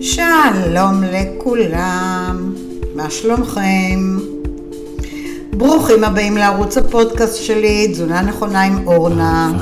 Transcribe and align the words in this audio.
שלום 0.00 1.02
לכולם, 1.12 2.54
מה 2.94 3.10
שלומכם? 3.10 4.18
ברוכים 5.50 6.04
הבאים 6.04 6.36
לערוץ 6.36 6.78
הפודקאסט 6.78 7.42
שלי, 7.42 7.88
תזונה 7.92 8.22
נכונה 8.22 8.62
עם 8.62 8.86
אורנה. 8.86 9.52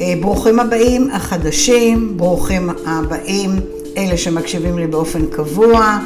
אה, 0.00 0.14
ברוכים 0.20 0.60
הבאים 0.60 1.10
החדשים, 1.12 2.16
ברוכים 2.16 2.70
הבאים 2.86 3.50
אלה 3.96 4.16
שמקשיבים 4.16 4.78
לי 4.78 4.86
באופן 4.86 5.26
קבוע. 5.26 5.98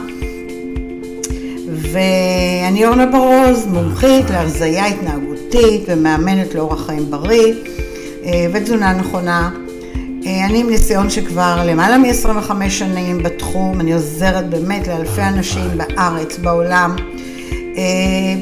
ואני 1.93 2.87
אורנה 2.87 3.07
ברוז, 3.07 3.67
מומחית 3.67 4.31
להרזייה 4.31 4.87
התנהגותית 4.87 5.83
ומאמנת 5.89 6.55
לאורח 6.55 6.87
חיים 6.87 7.11
בריא 7.11 7.55
אה, 8.25 8.47
ותזונה 8.53 8.93
נכונה. 8.93 9.64
אה, 10.27 10.47
אני 10.47 10.61
עם 10.61 10.71
ניסיון 10.71 11.11
שכבר 11.11 11.63
למעלה 11.67 11.99
מ-25 11.99 12.69
שנים 12.69 13.23
בתחום, 13.23 13.81
אני 13.81 13.93
עוזרת 13.93 14.51
באמת 14.51 14.89
לאלפי 14.89 15.23
אנשים 15.23 15.71
בארץ, 15.77 16.39
בעולם, 16.39 16.97
אה, 17.77 17.83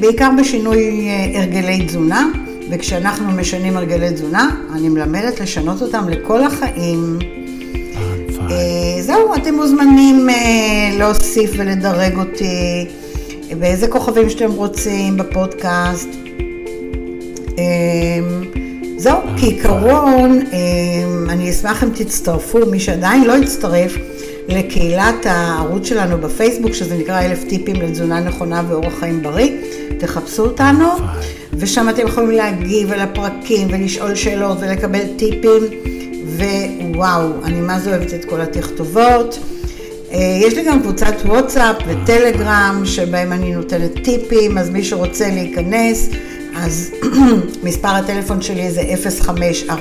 בעיקר 0.01 0.31
בשינוי 0.39 1.09
הרגלי 1.35 1.87
תזונה, 1.87 2.29
וכשאנחנו 2.71 3.33
משנים 3.33 3.77
הרגלי 3.77 4.13
תזונה, 4.13 4.51
אני 4.75 4.89
מלמדת 4.89 5.41
לשנות 5.41 5.83
אותם 5.83 6.09
לכל 6.09 6.45
החיים. 6.45 7.19
זהו, 9.01 9.35
אתם 9.35 9.55
מוזמנים 9.55 10.29
להוסיף 10.99 11.51
ולדרג 11.57 12.17
אותי. 12.17 12.87
ואיזה 13.61 13.89
כוכבים 13.89 14.31
שאתם 14.31 14.53
רוצים 14.53 15.17
בפודקאסט. 15.17 16.09
זהו, 19.03 19.21
כעיקרון, 19.37 20.39
אמ, 20.53 21.31
אני 21.31 21.51
אשמח 21.51 21.85
אם 21.85 21.89
תצטרפו, 21.95 22.67
מי 22.67 22.81
שעדיין 22.81 23.25
לא 23.25 23.37
הצטרף, 23.37 23.97
לקהילת 24.49 25.27
הערוץ 25.27 25.87
שלנו 25.87 26.19
בפייסבוק, 26.19 26.73
שזה 26.73 26.97
נקרא 26.97 27.23
אלף 27.23 27.45
טיפים 27.45 27.77
לתזונה 27.77 28.21
נכונה 28.21 28.63
ואורח 28.69 28.93
חיים 29.01 29.23
בריא. 29.23 29.51
תחפשו 29.99 30.43
אותנו, 30.43 30.89
ושם 31.53 31.89
אתם 31.89 32.07
יכולים 32.07 32.31
להגיב 32.31 32.93
על 32.93 33.01
הפרקים 33.01 33.69
ולשאול 33.71 34.15
שאלות 34.15 34.59
ולקבל 34.61 35.05
טיפים, 35.17 35.63
ווואו, 36.39 37.45
אני 37.45 37.61
מה 37.61 37.79
זה 37.79 37.91
אוהבת 37.91 38.15
את 38.15 38.25
כל 38.25 38.41
התכתובות. 38.41 39.39
אה, 40.13 40.19
יש 40.41 40.55
לי 40.55 40.65
גם 40.65 40.81
קבוצת 40.81 41.15
וואטסאפ 41.25 41.77
וטלגרם 41.87 42.83
שבהם 42.85 43.33
אני 43.33 43.55
נותנת 43.55 44.05
טיפים, 44.05 44.59
אז 44.59 44.71
מי 44.71 44.85
שרוצה 44.85 45.29
להיכנס, 45.29 46.09
אז 46.57 46.91
מספר 47.65 47.89
הטלפון 47.89 48.43
שלי 48.43 48.71
זה 48.71 48.83
0546-398-650. 49.69 49.73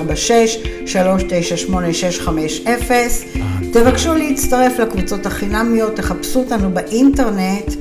תבקשו 3.72 4.14
להצטרף 4.14 4.78
לקבוצות 4.78 5.26
החינמיות, 5.26 5.96
תחפשו 5.96 6.38
אותנו 6.38 6.70
באינטרנט, 6.70 7.74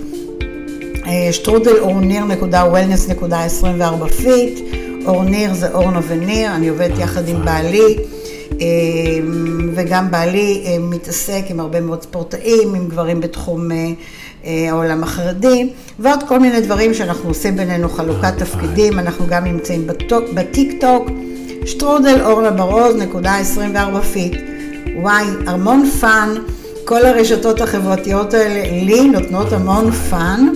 שטרודל 1.31 1.78
אורניר.wellness.24 1.80 4.10
fit, 4.10 4.60
אורניר 5.06 5.53
זה 5.53 5.73
אורנה 5.73 6.00
וניר, 6.08 6.56
אני 6.56 6.69
עובדת 6.69 7.00
יחד 7.00 7.28
עם 7.28 7.45
בעלי. 7.45 7.97
אמ, 8.62 9.69
וגם 9.75 10.12
בעלי 10.12 10.64
אה, 10.66 10.80
מתעסק 10.80 11.44
עם 11.50 11.59
הרבה 11.59 11.81
מאוד 11.81 12.02
ספורטאים, 12.02 12.75
עם 12.75 12.88
גברים 12.88 13.22
בתחום 13.22 13.72
אה, 13.72 13.78
אה, 13.78 13.92
העולם 14.44 15.03
החרדי, 15.03 15.70
ועוד 16.00 16.23
כל 16.28 16.39
מיני 16.39 16.61
דברים 16.61 16.94
שאנחנו 16.94 17.30
עושים 17.30 17.56
בינינו 17.56 17.89
חלוקת 17.89 18.38
תפקידים, 18.38 19.00
אנחנו 19.00 19.28
גם 19.28 19.44
נמצאים 19.44 19.88
בטיק 20.34 20.81
טוק, 20.81 21.09
שטרודל 21.66 22.22
אורנה 22.22 22.52
ברוז, 22.52 22.95
נקודה 22.95 23.36
24 23.36 24.02
fit. 24.02 24.34
וואי, 24.95 25.25
המון 25.47 25.89
fun, 26.00 26.36
כל 26.86 27.06
הרשתות 27.06 27.62
החברתיות 27.62 28.34
האלה 28.34 28.84
לי 28.86 29.08
נותנות 29.08 29.53
המון 29.53 29.92
fun, 29.92 30.48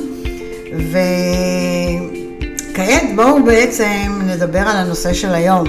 וכעת 2.71 3.03
בואו 3.15 3.43
בעצם 3.43 4.21
נדבר 4.27 4.59
על 4.59 4.77
הנושא 4.77 5.13
של 5.13 5.33
היום. 5.33 5.65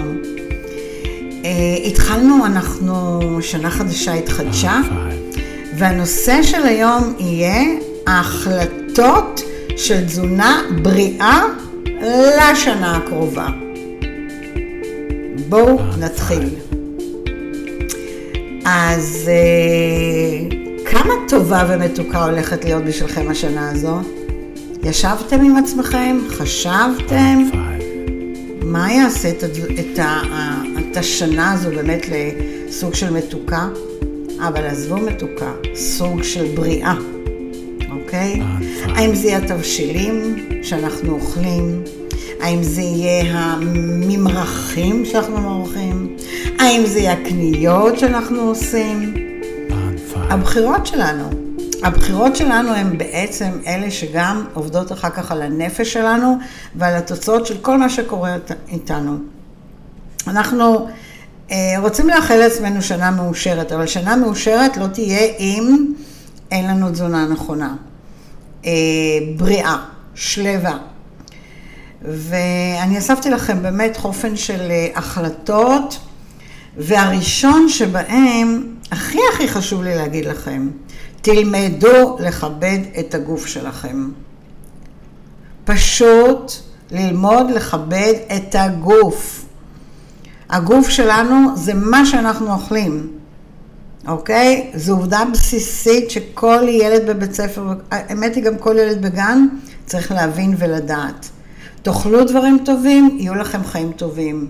Uh, 1.43 1.47
התחלנו, 1.87 2.47
אנחנו, 2.47 3.21
שנה 3.43 3.71
חדשה 3.71 4.13
התחדשה, 4.13 4.81
והנושא 5.79 6.43
של 6.43 6.63
היום 6.63 7.15
יהיה 7.19 7.63
ההחלטות 8.07 9.41
של 9.77 10.05
תזונה 10.05 10.63
בריאה 10.83 11.43
לשנה 12.39 12.97
הקרובה. 12.97 13.47
בואו 15.49 15.79
נתחיל. 15.99 16.49
אז 18.65 19.31
uh, 19.31 20.55
כמה 20.87 21.15
טובה 21.29 21.65
ומתוקה 21.69 22.25
הולכת 22.25 22.65
להיות 22.65 22.85
בשבילכם 22.85 23.29
השנה 23.31 23.71
הזו? 23.71 24.01
ישבתם 24.83 25.41
עם 25.41 25.57
עצמכם? 25.57 26.19
חשבתם? 26.29 27.51
מה 28.63 28.93
יעשה 28.93 29.31
את, 29.31 29.45
את, 29.45 29.99
את 30.79 30.97
השנה 30.97 31.53
הזו 31.53 31.71
באמת 31.71 32.07
לסוג 32.09 32.95
של 32.95 33.11
מתוקה? 33.11 33.69
אבל 34.41 34.67
עזבו 34.67 34.97
מתוקה, 34.97 35.53
סוג 35.75 36.23
של 36.23 36.45
בריאה, 36.55 36.95
אוקיי? 38.17 38.43
האם 38.97 39.15
זה 39.15 39.27
יהיה 39.27 39.39
התבשילים 39.39 40.37
שאנחנו 40.63 41.13
אוכלים? 41.13 41.83
האם 42.41 42.63
זה 42.63 42.81
יהיה 42.81 43.35
הממרחים 43.35 45.05
שאנחנו 45.05 45.41
מורחים? 45.41 46.17
האם 46.59 46.87
זה 46.87 46.99
יהיה 46.99 47.13
הקניות 47.13 47.99
שאנחנו 47.99 48.41
עושים? 48.41 49.15
הבחירות 50.13 50.87
שלנו. 50.87 51.31
הבחירות 51.83 52.37
שלנו 52.37 52.73
הן 52.73 52.99
בעצם 52.99 53.51
אלה 53.67 53.91
שגם 53.91 54.45
עובדות 54.55 54.93
אחר 54.93 55.11
כך 55.11 55.33
על 55.33 55.43
הנפש 55.43 55.93
שלנו 55.93 56.37
ועל 56.75 56.95
התוצאות 56.95 57.47
של 57.47 57.59
כל 57.59 57.79
מה 57.79 57.89
שקורה 57.89 58.37
איתנו. 58.69 59.17
אנחנו 60.27 60.89
אה, 61.51 61.57
רוצים 61.79 62.09
לאחל 62.09 62.37
לעצמנו 62.37 62.83
שנה 62.83 63.11
מאושרת, 63.11 63.73
אבל 63.73 63.87
שנה 63.87 64.17
מאושרת 64.17 64.77
לא 64.77 64.87
תהיה 64.87 65.29
אם 65.39 65.93
אין 66.51 66.67
לנו 66.67 66.91
תזונה 66.91 67.27
נכונה. 67.27 67.75
אה, 68.67 68.73
בריאה, 69.37 69.77
שלווה. 70.15 70.79
ואני 72.03 72.99
אספתי 72.99 73.31
לכם 73.31 73.63
באמת 73.63 73.97
חופן 73.97 74.37
של 74.37 74.61
אה, 74.71 74.89
החלטות, 74.95 75.99
והראשון 76.77 77.69
שבהם, 77.69 78.75
הכי 78.91 79.19
הכי 79.33 79.49
חשוב 79.49 79.83
לי 79.83 79.95
להגיד 79.95 80.25
לכם, 80.25 80.69
תלמדו 81.23 82.17
לכבד 82.21 82.79
את 82.99 83.15
הגוף 83.15 83.47
שלכם. 83.47 84.11
פשוט 85.65 86.53
ללמוד 86.91 87.51
לכבד 87.51 88.15
את 88.37 88.55
הגוף. 88.55 89.45
הגוף 90.51 90.89
שלנו 90.89 91.57
זה 91.57 91.75
מה 91.75 92.07
שאנחנו 92.07 92.53
אוכלים, 92.53 93.13
אוקיי? 94.09 94.71
זו 94.75 94.93
עובדה 94.93 95.23
בסיסית 95.33 96.11
שכל 96.11 96.63
ילד 96.69 97.07
בבית 97.07 97.35
ספר, 97.35 97.75
האמת 97.91 98.35
היא 98.35 98.45
גם 98.45 98.59
כל 98.59 98.77
ילד 98.79 99.03
בגן, 99.03 99.47
צריך 99.87 100.13
להבין 100.13 100.55
ולדעת. 100.59 101.29
תאכלו 101.83 102.25
דברים 102.25 102.59
טובים, 102.65 103.17
יהיו 103.21 103.35
לכם 103.35 103.65
חיים 103.65 103.93
טובים. 103.93 104.49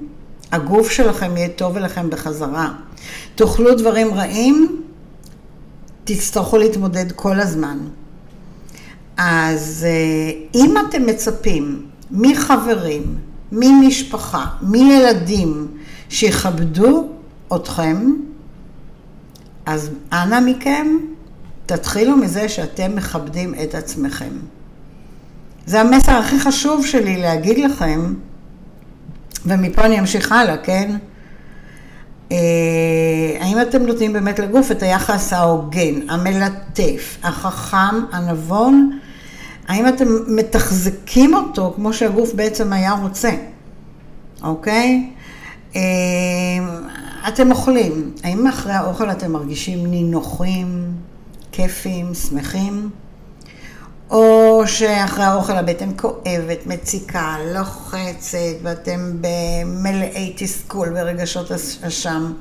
הגוף 0.52 0.90
שלכם 0.90 1.36
יהיה 1.36 1.48
טוב 1.48 1.76
אליכם 1.76 2.10
בחזרה. 2.10 2.72
תאכלו 3.34 3.74
דברים 3.74 4.14
רעים, 4.14 4.82
תצטרכו 6.04 6.58
להתמודד 6.58 7.12
כל 7.12 7.40
הזמן. 7.40 7.78
אז 9.16 9.86
אה, 9.88 10.32
אם 10.54 10.74
אתם 10.88 11.06
מצפים 11.06 11.86
מחברים, 12.10 13.02
ממשפחה, 13.52 14.46
מילדים, 14.62 15.66
שיכבדו 16.08 17.08
אתכם, 17.56 18.12
אז 19.66 19.90
אנא 20.12 20.40
מכם, 20.40 20.86
תתחילו 21.66 22.16
מזה 22.16 22.48
שאתם 22.48 22.96
מכבדים 22.96 23.54
את 23.62 23.74
עצמכם. 23.74 24.30
זה 25.66 25.80
המסר 25.80 26.12
הכי 26.12 26.40
חשוב 26.40 26.86
שלי 26.86 27.16
להגיד 27.16 27.58
לכם, 27.58 28.14
ומפה 29.46 29.82
אני 29.82 30.00
אמשיך 30.00 30.32
הלאה, 30.32 30.56
כן? 30.56 30.96
אה, 32.32 32.36
האם 33.40 33.60
אתם 33.62 33.82
נותנים 33.82 34.12
באמת 34.12 34.38
לגוף 34.38 34.70
את 34.70 34.82
היחס 34.82 35.32
ההוגן, 35.32 36.08
המלטף, 36.08 37.18
החכם, 37.22 38.04
הנבון? 38.12 38.98
האם 39.68 39.88
אתם 39.88 40.06
מתחזקים 40.28 41.34
אותו 41.34 41.72
כמו 41.76 41.92
שהגוף 41.92 42.34
בעצם 42.34 42.72
היה 42.72 42.92
רוצה, 42.92 43.30
אוקיי? 44.42 45.10
אתם 47.28 47.50
אוכלים, 47.50 48.12
האם 48.24 48.46
אחרי 48.46 48.72
האוכל 48.72 49.10
אתם 49.10 49.32
מרגישים 49.32 49.86
נינוחים, 49.86 50.92
כיפים, 51.52 52.14
שמחים? 52.14 52.90
או 54.10 54.62
שאחרי 54.66 55.24
האוכל 55.24 55.52
הבטן 55.52 55.90
כואבת, 55.96 56.66
מציקה, 56.66 57.36
לוחצת, 57.54 58.38
ואתם 58.62 59.12
במלאי 59.20 60.34
תסכול 60.36 60.88
ורגשות 60.94 61.50
אשם. 61.82 62.32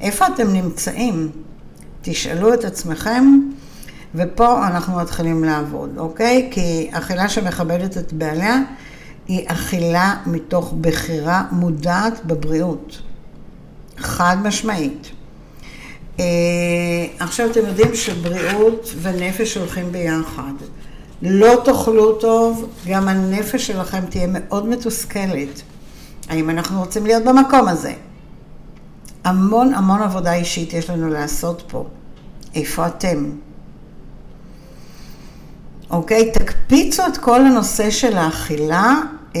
איפה 0.00 0.26
אתם 0.26 0.52
נמצאים? 0.52 1.30
תשאלו 2.02 2.54
את 2.54 2.64
עצמכם, 2.64 3.40
ופה 4.14 4.66
אנחנו 4.66 4.96
מתחילים 4.96 5.44
לעבוד, 5.44 5.98
אוקיי? 5.98 6.48
כי 6.50 6.88
אכילה 6.92 7.28
שמכבדת 7.28 7.98
את 7.98 8.12
בעליה 8.12 8.56
היא 9.28 9.44
אכילה 9.46 10.14
מתוך 10.26 10.74
בחירה 10.80 11.42
מודעת 11.50 12.24
בבריאות. 12.26 13.07
חד 13.98 14.36
משמעית. 14.42 15.10
אה, 16.20 16.24
עכשיו 17.18 17.50
אתם 17.50 17.60
יודעים 17.66 17.94
שבריאות 17.94 18.94
ונפש 19.02 19.56
הולכים 19.56 19.92
ביחד. 19.92 20.52
לא 21.22 21.62
תאכלו 21.64 22.12
טוב, 22.12 22.68
גם 22.86 23.08
הנפש 23.08 23.66
שלכם 23.66 24.00
תהיה 24.10 24.26
מאוד 24.30 24.68
מתוסכלת. 24.68 25.62
האם 26.28 26.50
אנחנו 26.50 26.80
רוצים 26.80 27.06
להיות 27.06 27.24
במקום 27.24 27.68
הזה? 27.68 27.92
המון 29.24 29.74
המון 29.74 30.02
עבודה 30.02 30.34
אישית 30.34 30.72
יש 30.72 30.90
לנו 30.90 31.08
לעשות 31.08 31.62
פה. 31.68 31.86
איפה 32.54 32.86
אתם? 32.86 33.30
אוקיי? 35.90 36.32
תקפיצו 36.32 37.02
את 37.06 37.16
כל 37.16 37.40
הנושא 37.46 37.90
של 37.90 38.16
האכילה 38.16 38.94
אה, 39.36 39.40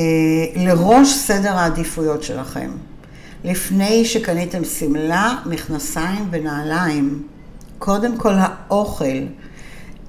לראש 0.56 1.08
סדר 1.08 1.52
העדיפויות 1.52 2.22
שלכם. 2.22 2.70
לפני 3.44 4.04
שקניתם 4.04 4.64
שמלה, 4.64 5.34
מכנסיים 5.46 6.28
ונעליים. 6.30 7.22
קודם 7.78 8.16
כל 8.16 8.34
האוכל. 8.36 9.18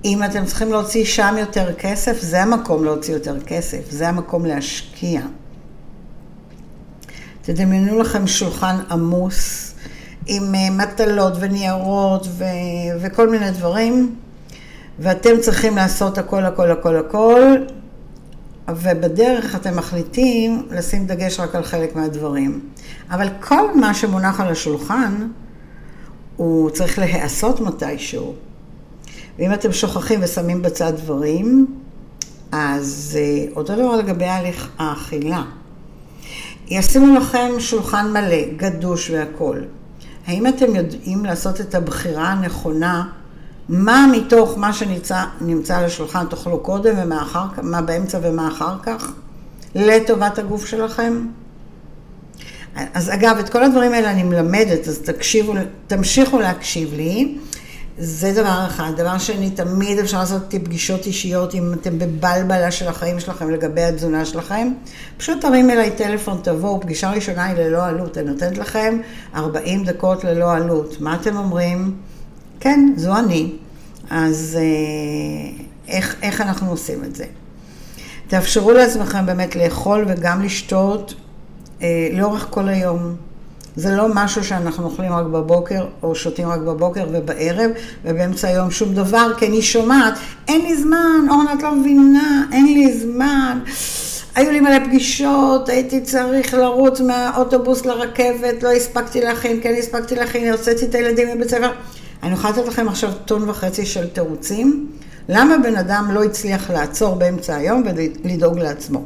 אם 0.05 0.23
אתם 0.23 0.45
צריכים 0.45 0.71
להוציא 0.71 1.05
שם 1.05 1.35
יותר 1.39 1.73
כסף, 1.73 2.21
זה 2.21 2.41
המקום 2.41 2.83
להוציא 2.83 3.13
יותר 3.13 3.39
כסף, 3.39 3.91
זה 3.91 4.09
המקום 4.09 4.45
להשקיע. 4.45 5.21
תדמיינו 7.41 7.99
לכם 7.99 8.27
שולחן 8.27 8.75
עמוס 8.91 9.73
עם 10.25 10.55
אה, 10.55 10.69
מטלות 10.69 11.33
וניירות 11.39 12.27
ו... 12.29 12.43
וכל 13.01 13.29
מיני 13.29 13.51
דברים, 13.51 14.15
ואתם 14.99 15.39
צריכים 15.41 15.75
לעשות 15.75 16.17
הכל, 16.17 16.45
הכל, 16.45 16.71
הכל, 16.71 16.97
הכל, 16.97 17.55
ובדרך 18.75 19.55
אתם 19.55 19.77
מחליטים 19.77 20.67
לשים 20.71 21.07
דגש 21.07 21.39
רק 21.39 21.55
על 21.55 21.63
חלק 21.63 21.95
מהדברים. 21.95 22.59
אבל 23.09 23.27
כל 23.39 23.75
מה 23.75 23.93
שמונח 23.93 24.39
על 24.39 24.47
השולחן, 24.47 25.27
הוא 26.35 26.69
צריך 26.69 26.99
להיעשות 26.99 27.59
מתישהו. 27.59 28.33
ואם 29.39 29.53
אתם 29.53 29.71
שוכחים 29.71 30.19
ושמים 30.23 30.61
בצד 30.61 30.93
דברים, 30.95 31.67
אז 32.51 33.17
אה, 33.21 33.51
אותו 33.55 33.75
דבר 33.75 33.95
לגבי 33.95 34.25
הליך 34.25 34.69
האכילה. 34.77 35.43
ישימו 36.67 37.15
לכם 37.15 37.51
שולחן 37.59 38.11
מלא, 38.11 38.43
גדוש 38.57 39.09
והכול. 39.09 39.65
האם 40.27 40.47
אתם 40.47 40.75
יודעים 40.75 41.25
לעשות 41.25 41.61
את 41.61 41.75
הבחירה 41.75 42.27
הנכונה, 42.27 43.09
מה 43.69 44.07
מתוך 44.11 44.57
מה 44.57 44.73
שנמצא 44.73 45.23
על 45.69 45.85
השולחן 45.85 46.25
תאכלו 46.29 46.59
קודם 46.59 46.95
ומה 46.97 47.21
אחר, 47.21 47.45
מה 47.61 47.81
באמצע 47.81 48.19
ומה 48.21 48.47
אחר 48.47 48.75
כך, 48.83 49.11
לטובת 49.75 50.39
הגוף 50.39 50.65
שלכם? 50.65 51.27
אז 52.93 53.13
אגב, 53.13 53.37
את 53.39 53.49
כל 53.49 53.63
הדברים 53.63 53.93
האלה 53.93 54.11
אני 54.11 54.23
מלמדת, 54.23 54.87
אז 54.87 54.99
תקשיבו, 54.99 55.53
תמשיכו 55.87 56.39
להקשיב 56.39 56.93
לי. 56.93 57.37
זה 58.01 58.31
דבר 58.31 58.65
אחד. 58.67 58.91
דבר 58.97 59.17
שני, 59.17 59.49
תמיד 59.49 59.99
אפשר 59.99 60.19
לעשות 60.19 60.41
איתי 60.41 60.65
פגישות 60.65 61.05
אישיות 61.05 61.55
אם 61.55 61.73
אתם 61.73 61.99
בבלבלה 61.99 62.71
של 62.71 62.87
החיים 62.87 63.19
שלכם 63.19 63.51
לגבי 63.51 63.81
התזונה 63.81 64.25
שלכם. 64.25 64.71
פשוט 65.17 65.41
תרים 65.41 65.69
אליי 65.69 65.91
טלפון, 65.91 66.39
תבואו, 66.43 66.81
פגישה 66.81 67.11
ראשונה 67.11 67.45
היא 67.45 67.55
ללא 67.57 67.85
עלות. 67.85 68.17
אני 68.17 68.29
נותנת 68.29 68.57
לכם 68.57 68.99
40 69.35 69.83
דקות 69.83 70.23
ללא 70.23 70.53
עלות. 70.53 71.01
מה 71.01 71.15
אתם 71.15 71.37
אומרים? 71.37 71.95
כן, 72.59 72.93
זו 72.95 73.17
אני. 73.17 73.51
אז 74.09 74.57
אה, 74.59 75.63
איך, 75.87 76.15
איך 76.21 76.41
אנחנו 76.41 76.71
עושים 76.71 77.03
את 77.03 77.15
זה? 77.15 77.25
תאפשרו 78.27 78.71
לעצמכם 78.71 79.25
באמת 79.25 79.55
לאכול 79.55 80.05
וגם 80.07 80.43
לשתות 80.43 81.13
אה, 81.81 82.07
לאורך 82.13 82.47
כל 82.49 82.67
היום. 82.67 83.15
זה 83.75 83.95
לא 83.95 84.07
משהו 84.13 84.43
שאנחנו 84.43 84.85
אוכלים 84.85 85.13
רק 85.13 85.25
בבוקר, 85.25 85.85
או 86.03 86.15
שותים 86.15 86.47
רק 86.47 86.59
בבוקר 86.59 87.05
ובערב, 87.11 87.71
ובאמצע 88.05 88.47
היום 88.47 88.71
שום 88.71 88.93
דבר, 88.93 89.31
כי 89.37 89.47
אני 89.47 89.61
שומעת, 89.61 90.13
אין 90.47 90.61
לי 90.61 90.77
זמן, 90.77 91.25
אורנה, 91.29 91.53
את 91.53 91.63
לא 91.63 91.75
מבינה, 91.75 92.45
אין 92.51 92.65
לי 92.65 92.99
זמן. 92.99 93.59
היו 94.35 94.51
לי 94.51 94.59
מלא 94.59 94.85
פגישות, 94.85 95.69
הייתי 95.69 96.01
צריך 96.01 96.53
לרוץ 96.53 97.01
מהאוטובוס 97.01 97.85
לרכבת, 97.85 98.63
לא 98.63 98.71
הספקתי 98.71 99.21
להכין, 99.21 99.59
כן 99.63 99.75
הספקתי 99.79 100.15
להכין, 100.15 100.51
הוצאתי 100.51 100.85
את 100.85 100.95
הילדים 100.95 101.37
מבית 101.37 101.49
ספר. 101.49 101.71
אני 102.23 102.33
יכולה 102.33 102.53
לתת 102.53 102.67
לכם 102.67 102.87
עכשיו 102.87 103.11
טון 103.25 103.49
וחצי 103.49 103.85
של 103.85 104.07
תירוצים, 104.07 104.91
למה 105.29 105.57
בן 105.63 105.75
אדם 105.75 106.11
לא 106.11 106.23
הצליח 106.23 106.71
לעצור 106.71 107.15
באמצע 107.15 107.55
היום 107.55 107.83
ולדאוג 107.85 108.59
לעצמו. 108.59 109.05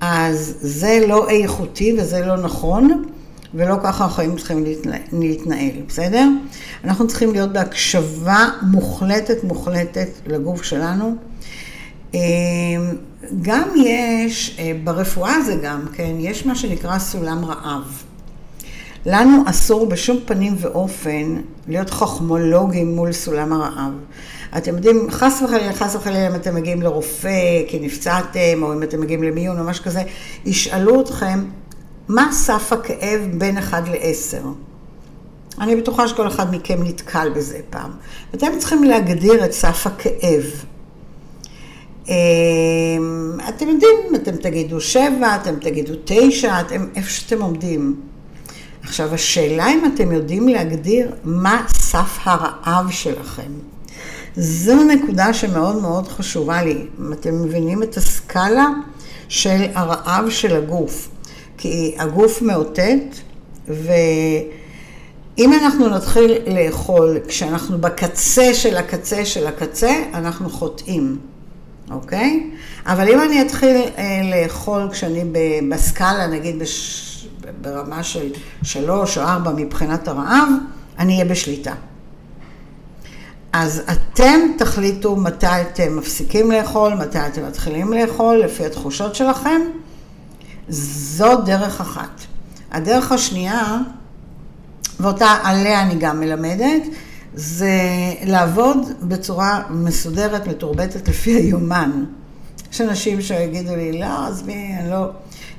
אז 0.00 0.54
זה 0.60 1.00
לא 1.08 1.28
איכותי 1.28 1.96
וזה 1.98 2.26
לא 2.26 2.36
נכון, 2.36 3.04
ולא 3.54 3.76
ככה 3.82 4.04
החיים 4.04 4.36
צריכים 4.36 4.64
להתנהל, 5.12 5.82
בסדר? 5.88 6.28
אנחנו 6.84 7.06
צריכים 7.06 7.32
להיות 7.32 7.52
בהקשבה 7.52 8.48
מוחלטת 8.62 9.44
מוחלטת 9.44 10.08
לגוף 10.26 10.62
שלנו. 10.62 11.16
אמ, 12.14 12.20
גם 13.42 13.68
יש, 13.76 14.56
אה, 14.58 14.72
ברפואה 14.84 15.42
זה 15.42 15.56
גם, 15.62 15.80
כן, 15.92 16.14
יש 16.18 16.46
מה 16.46 16.54
שנקרא 16.54 16.98
סולם 16.98 17.44
רעב. 17.44 18.02
לנו 19.10 19.42
אסור 19.46 19.86
בשום 19.86 20.18
פנים 20.24 20.54
ואופן 20.58 21.36
להיות 21.68 21.90
חכמולוגים 21.90 22.96
מול 22.96 23.12
סולם 23.12 23.52
הרעב. 23.52 23.92
אתם 24.56 24.74
יודעים, 24.74 25.10
חס 25.10 25.42
וחלילה, 25.42 25.72
חס 25.72 25.94
וחלילה, 25.94 26.28
אם 26.28 26.34
אתם 26.34 26.54
מגיעים 26.54 26.82
לרופא 26.82 27.62
כי 27.68 27.78
נפצעתם, 27.80 28.62
או 28.62 28.72
אם 28.72 28.82
אתם 28.82 29.00
מגיעים 29.00 29.22
למיון 29.22 29.58
או 29.58 29.64
משהו 29.64 29.84
כזה, 29.84 30.02
ישאלו 30.44 31.00
אתכם, 31.00 31.44
מה 32.08 32.28
סף 32.32 32.72
הכאב 32.72 33.20
בין 33.32 33.58
1 33.58 33.88
ל-10? 33.88 34.46
אני 35.60 35.76
בטוחה 35.76 36.08
שכל 36.08 36.28
אחד 36.28 36.54
מכם 36.54 36.82
נתקל 36.82 37.30
בזה 37.34 37.60
פעם. 37.70 37.90
אתם 38.34 38.46
צריכים 38.58 38.84
להגדיר 38.84 39.44
את 39.44 39.52
סף 39.52 39.86
הכאב. 39.86 40.44
אמ, 42.08 42.14
אתם 43.48 43.68
יודעים, 43.68 43.96
אתם 44.14 44.36
תגידו 44.36 44.80
7, 44.80 45.36
אתם 45.36 45.54
תגידו 45.60 45.92
9, 46.04 46.60
אתם, 46.60 46.86
איפה 46.96 47.10
שאתם 47.10 47.42
עומדים. 47.42 48.07
עכשיו, 48.88 49.14
השאלה 49.14 49.68
אם 49.68 49.92
אתם 49.94 50.12
יודעים 50.12 50.48
להגדיר 50.48 51.10
מה 51.24 51.62
סף 51.68 52.18
הרעב 52.24 52.90
שלכם. 52.90 53.52
זו 54.36 54.74
נקודה 54.84 55.34
שמאוד 55.34 55.82
מאוד 55.82 56.08
חשובה 56.08 56.62
לי. 56.62 56.86
אתם 57.12 57.42
מבינים 57.42 57.82
את 57.82 57.96
הסקאלה 57.96 58.66
של 59.28 59.64
הרעב 59.74 60.30
של 60.30 60.56
הגוף. 60.56 61.08
כי 61.58 61.94
הגוף 61.98 62.42
מאותת, 62.42 63.02
ואם 63.68 65.52
אנחנו 65.52 65.88
נתחיל 65.88 66.32
לאכול 66.46 67.18
כשאנחנו 67.28 67.78
בקצה 67.78 68.54
של 68.54 68.76
הקצה 68.76 69.24
של 69.24 69.46
הקצה, 69.46 69.92
אנחנו 70.14 70.50
חוטאים, 70.50 71.18
אוקיי? 71.90 72.50
אבל 72.86 73.08
אם 73.08 73.20
אני 73.20 73.42
אתחיל 73.42 73.76
אה, 73.76 74.20
לאכול 74.24 74.88
כשאני 74.92 75.24
בסקאלה, 75.68 76.26
נגיד 76.26 76.58
בש... 76.58 77.04
ברמה 77.60 78.02
של 78.02 78.28
שלוש 78.62 79.18
או 79.18 79.22
ארבע 79.22 79.52
מבחינת 79.56 80.08
הרעב, 80.08 80.48
אני 80.98 81.12
אהיה 81.12 81.24
בשליטה. 81.24 81.72
אז 83.52 83.82
אתם 83.92 84.40
תחליטו 84.58 85.16
מתי 85.16 85.46
אתם 85.46 85.96
מפסיקים 85.96 86.52
לאכול, 86.52 86.94
מתי 86.94 87.18
אתם 87.26 87.46
מתחילים 87.46 87.92
לאכול, 87.92 88.36
לפי 88.36 88.66
התחושות 88.66 89.14
שלכם. 89.14 89.60
זו 90.68 91.36
דרך 91.36 91.80
אחת. 91.80 92.20
הדרך 92.70 93.12
השנייה, 93.12 93.78
ואותה 95.00 95.36
עליה 95.42 95.82
אני 95.82 95.94
גם 95.94 96.20
מלמדת, 96.20 96.82
זה 97.34 97.70
לעבוד 98.24 98.76
בצורה 99.02 99.62
מסודרת, 99.70 100.46
מתורבתת, 100.46 101.08
לפי 101.08 101.30
היומן. 101.30 102.04
יש 102.72 102.80
אנשים 102.80 103.20
שיגידו 103.20 103.76
לי, 103.76 104.00
לא, 104.00 104.26
עזבי, 104.26 104.74
אני 104.80 104.90
לא... 104.90 105.10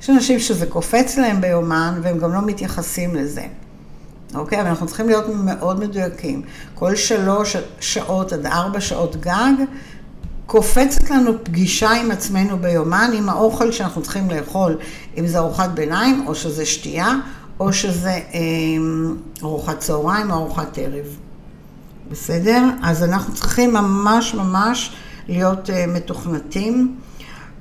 יש 0.01 0.09
אנשים 0.09 0.39
שזה 0.39 0.65
קופץ 0.65 1.17
להם 1.17 1.41
ביומן 1.41 1.99
והם 2.03 2.17
גם 2.17 2.33
לא 2.33 2.41
מתייחסים 2.41 3.15
לזה. 3.15 3.45
אוקיי? 4.35 4.61
אבל 4.61 4.69
אנחנו 4.69 4.87
צריכים 4.87 5.07
להיות 5.07 5.25
מאוד 5.43 5.79
מדויקים. 5.79 6.41
כל 6.75 6.95
שלוש 6.95 7.55
שעות 7.79 8.33
עד 8.33 8.45
ארבע 8.45 8.81
שעות 8.81 9.15
גג, 9.15 9.53
קופצת 10.45 11.09
לנו 11.09 11.31
פגישה 11.43 11.89
עם 11.89 12.11
עצמנו 12.11 12.57
ביומן, 12.57 13.11
עם 13.13 13.29
האוכל 13.29 13.71
שאנחנו 13.71 14.01
צריכים 14.01 14.29
לאכול, 14.29 14.77
אם 15.17 15.27
זה 15.27 15.37
ארוחת 15.37 15.69
ביניים, 15.69 16.27
או 16.27 16.35
שזה 16.35 16.65
שתייה, 16.65 17.15
או 17.59 17.73
שזה 17.73 18.09
אה, 18.09 18.39
ארוחת 19.43 19.79
צהריים 19.79 20.31
או 20.31 20.35
ארוחת 20.35 20.77
ערב. 20.77 21.05
בסדר? 22.11 22.63
אז 22.83 23.03
אנחנו 23.03 23.33
צריכים 23.33 23.73
ממש 23.73 24.33
ממש 24.33 24.95
להיות 25.27 25.69
אה, 25.69 25.85
מתוכנתים, 25.87 26.95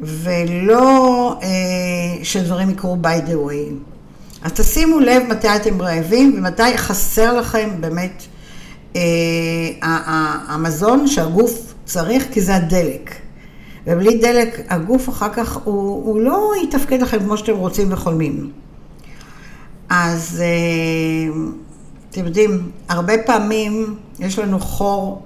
ולא 0.01 1.35
אה, 1.43 1.49
שדברים 2.23 2.71
יקרו 2.71 2.97
by 3.03 3.29
the 3.29 3.33
way. 3.33 3.75
אז 4.43 4.53
תשימו 4.53 5.01
לב 5.01 5.23
מתי 5.29 5.57
אתם 5.57 5.83
רעבים 5.83 6.35
ומתי 6.39 6.79
חסר 6.79 7.39
לכם 7.39 7.71
באמת 7.81 8.23
אה, 8.97 9.03
המזון 10.49 11.07
שהגוף 11.07 11.75
צריך, 11.85 12.27
כי 12.33 12.41
זה 12.41 12.57
הדלק. 12.57 13.15
ובלי 13.87 14.19
דלק 14.19 14.61
הגוף 14.69 15.09
אחר 15.09 15.29
כך 15.33 15.57
הוא, 15.65 16.05
הוא 16.05 16.21
לא 16.21 16.53
יתפקד 16.63 17.03
לכם 17.03 17.19
כמו 17.19 17.37
שאתם 17.37 17.57
רוצים 17.57 17.93
וחולמים. 17.93 18.51
אז 19.89 20.43
אה, 20.45 21.35
אתם 22.11 22.27
יודעים, 22.27 22.71
הרבה 22.89 23.13
פעמים 23.27 23.97
יש 24.19 24.39
לנו 24.39 24.61
חור 24.61 25.23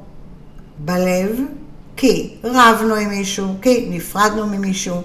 בלב, 0.78 1.40
כי 2.02 2.30
רבנו 2.44 2.94
עם 2.94 3.08
מישהו, 3.08 3.54
כי 3.62 3.86
נפרדנו 3.90 4.46
ממישהו, 4.46 4.96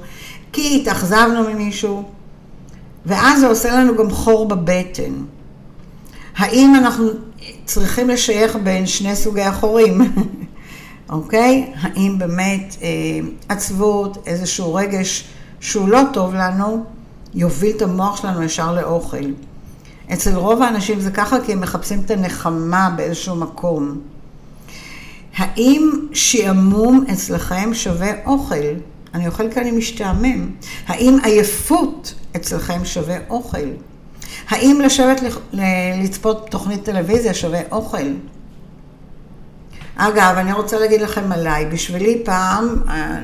כי 0.51 0.81
התאכזבנו 0.81 1.49
ממישהו, 1.49 2.03
ואז 3.05 3.39
זה 3.39 3.47
עושה 3.47 3.79
לנו 3.79 3.97
גם 3.97 4.11
חור 4.11 4.47
בבטן. 4.47 5.13
האם 6.37 6.75
אנחנו 6.75 7.09
צריכים 7.65 8.09
לשייך 8.09 8.57
בין 8.63 8.85
שני 8.85 9.15
סוגי 9.15 9.41
החורים? 9.41 10.01
אוקיי? 11.09 11.73
האם 11.81 12.15
באמת 12.17 12.75
אה, 12.81 12.87
עצבות, 13.49 14.17
איזשהו 14.25 14.75
רגש 14.75 15.27
שהוא 15.59 15.89
לא 15.89 16.01
טוב 16.13 16.33
לנו, 16.33 16.85
יוביל 17.33 17.75
את 17.75 17.81
המוח 17.81 18.21
שלנו 18.21 18.43
ישר 18.43 18.73
לאוכל. 18.73 19.25
אצל 20.13 20.35
רוב 20.35 20.61
האנשים 20.61 20.99
זה 20.99 21.11
ככה 21.11 21.37
כי 21.45 21.53
הם 21.53 21.61
מחפשים 21.61 22.01
את 22.05 22.11
הנחמה 22.11 22.89
באיזשהו 22.95 23.35
מקום. 23.35 23.97
האם 25.37 26.07
שעמום 26.13 27.05
אצלכם 27.13 27.73
שווה 27.73 28.11
אוכל? 28.25 28.55
אני 29.13 29.27
אוכל 29.27 29.51
כי 29.51 29.59
אני 29.59 29.71
משתעמם. 29.71 30.51
האם 30.87 31.17
עייפות 31.23 32.13
אצלכם 32.35 32.85
שווה 32.85 33.17
אוכל? 33.29 33.67
האם 34.49 34.81
לשבת 34.81 35.21
לצפות 36.01 36.47
תוכנית 36.51 36.83
טלוויזיה 36.83 37.33
שווה 37.33 37.59
אוכל? 37.71 38.13
אגב, 39.95 40.35
אני 40.37 40.53
רוצה 40.53 40.79
להגיד 40.79 41.01
לכם 41.01 41.31
עליי, 41.31 41.65
בשבילי 41.65 42.21
פעם, 42.25 42.75
אה, 42.89 43.17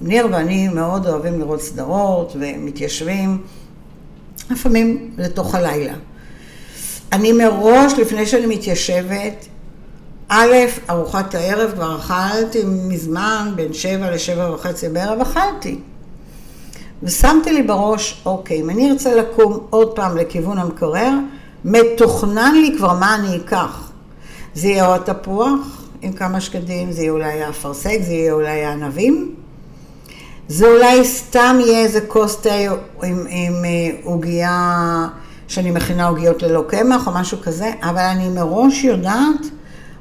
ניר 0.00 0.28
ואני 0.32 0.68
מאוד 0.68 1.06
אוהבים 1.06 1.40
לראות 1.40 1.62
סדרות 1.62 2.36
ומתיישבים, 2.40 3.42
לפעמים 4.50 5.10
לתוך 5.18 5.54
הלילה. 5.54 5.94
אני 7.12 7.32
מראש, 7.32 7.92
לפני 7.92 8.26
שאני 8.26 8.46
מתיישבת, 8.46 9.46
א', 10.28 10.54
ארוחת 10.90 11.34
הערב 11.34 11.70
כבר 11.74 11.96
אכלתי 11.96 12.62
מזמן, 12.66 13.52
בין 13.56 13.72
שבע 13.72 14.10
לשבע 14.10 14.50
וחצי 14.54 14.88
בערב, 14.88 15.20
אכלתי. 15.20 15.78
ושמתי 17.02 17.52
לי 17.52 17.62
בראש, 17.62 18.22
אוקיי, 18.26 18.60
אם 18.60 18.70
אני 18.70 18.90
ארצה 18.90 19.14
לקום 19.14 19.58
עוד 19.70 19.96
פעם 19.96 20.16
לכיוון 20.16 20.58
המקרר, 20.58 21.10
מתוכנן 21.64 22.54
לי 22.54 22.74
כבר 22.78 22.92
מה 22.98 23.14
אני 23.14 23.36
אקח. 23.36 23.90
זה 24.54 24.68
יהיה 24.68 24.86
או 24.86 24.94
התפוח, 24.94 25.82
עם 26.02 26.12
כמה 26.12 26.40
שקדים, 26.40 26.92
זה 26.92 27.00
יהיה 27.00 27.12
אולי 27.12 27.42
האפרסק, 27.42 27.98
זה 28.02 28.12
יהיה 28.12 28.32
אולי 28.32 28.64
הענבים. 28.64 29.34
זה 30.48 30.66
אולי 30.66 31.04
סתם 31.04 31.56
יהיה 31.60 31.78
איזה 31.78 32.00
כוס 32.00 32.36
תה 32.36 32.54
עם, 33.02 33.26
אה, 33.64 33.96
עוגייה, 34.04 35.08
שאני 35.48 35.70
מכינה 35.70 36.08
עוגיות 36.08 36.42
ללא 36.42 36.64
קמח 36.68 37.06
או 37.06 37.12
משהו 37.12 37.38
כזה, 37.42 37.72
אבל 37.82 37.98
אני 37.98 38.28
מראש 38.28 38.84
יודעת 38.84 39.46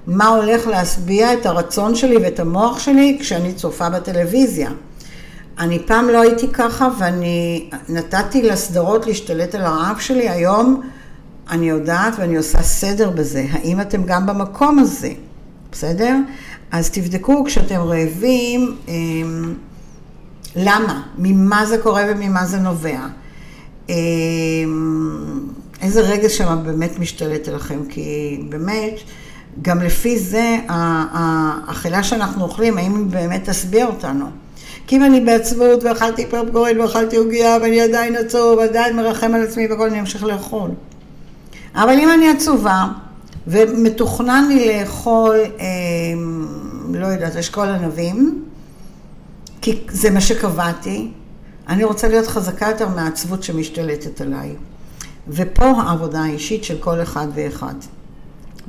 מה 0.08 0.28
הולך 0.28 0.68
להשביע 0.68 1.34
את 1.34 1.46
הרצון 1.46 1.96
שלי 1.96 2.18
ואת 2.18 2.40
המוח 2.40 2.80
שלי 2.80 3.18
כשאני 3.22 3.54
צופה 3.54 3.90
בטלוויזיה. 3.90 4.70
אני 5.60 5.80
פעם 5.86 6.10
לא 6.10 6.22
הייתי 6.22 6.48
ככה 6.48 6.90
ואני 7.00 7.70
נתתי 7.90 8.42
לסדרות 8.42 9.08
להשתלט 9.08 9.56
על 9.56 9.62
הרעב 9.62 10.00
שלי, 10.00 10.30
היום 10.30 10.82
אני 11.50 11.70
יודעת 11.70 12.14
ואני 12.18 12.38
עושה 12.38 12.62
סדר 12.62 13.10
בזה. 13.10 13.46
האם 13.52 13.82
אתם 13.82 14.04
גם 14.04 14.26
במקום 14.26 14.80
הזה? 14.80 15.12
בסדר? 15.72 16.16
אז 16.72 16.90
תבדקו 16.90 17.44
כשאתם 17.44 17.80
רעבים, 17.80 18.76
אמ, 18.88 19.54
למה? 20.56 21.02
ממה 21.18 21.66
זה 21.66 21.78
קורה 21.78 22.04
וממה 22.08 22.46
זה 22.46 22.58
נובע? 22.58 23.00
אמ, 23.90 23.96
איזה 25.82 26.02
רגש 26.02 26.38
שם 26.38 26.60
באמת 26.66 27.00
משתלט 27.00 27.48
עליכם? 27.48 27.80
כי 27.90 28.40
באמת, 28.50 28.94
גם 29.62 29.82
לפי 29.82 30.20
זה, 30.20 30.58
האכילה 30.68 32.04
שאנחנו 32.04 32.44
אוכלים, 32.44 32.78
האם 32.78 32.96
היא 32.96 33.06
באמת 33.06 33.50
תשביע 33.50 33.86
אותנו? 33.86 34.26
כי 34.88 34.96
אם 34.96 35.04
אני 35.04 35.22
בעצבות 35.22 35.84
ואכלתי 35.84 36.26
פרפגורית 36.26 36.78
ואכלתי 36.78 37.16
עוגיה 37.16 37.58
ואני 37.62 37.82
עדיין 37.82 38.16
עצוב 38.16 38.58
ועדיין 38.58 38.96
מרחם 38.96 39.34
על 39.34 39.44
עצמי 39.44 39.68
והכל, 39.68 39.90
אני 39.90 40.00
אמשיך 40.00 40.24
לאכול. 40.24 40.70
אבל 41.76 42.00
אם 42.00 42.10
אני 42.12 42.30
עצובה, 42.30 42.88
ומתוכנן 43.48 44.46
לי 44.48 44.80
לאכול, 44.80 45.36
אה, 45.60 45.66
לא 46.90 47.08
יודעת, 47.08 47.36
אשכול 47.36 47.68
ענבים, 47.68 48.46
כי 49.62 49.82
זה 49.90 50.10
מה 50.10 50.22
שקבעתי. 50.22 51.12
אני 51.68 51.84
רוצה 51.84 52.08
להיות 52.08 52.28
חזקה 52.28 52.68
יותר 52.68 52.88
מהעצבות 52.88 53.44
שמשתלטת 53.44 54.22
עליי. 54.22 54.56
ופה 55.28 55.66
העבודה 55.66 56.20
האישית 56.20 56.64
של 56.64 56.78
כל 56.80 57.02
אחד 57.02 57.28
ואחד. 57.36 57.74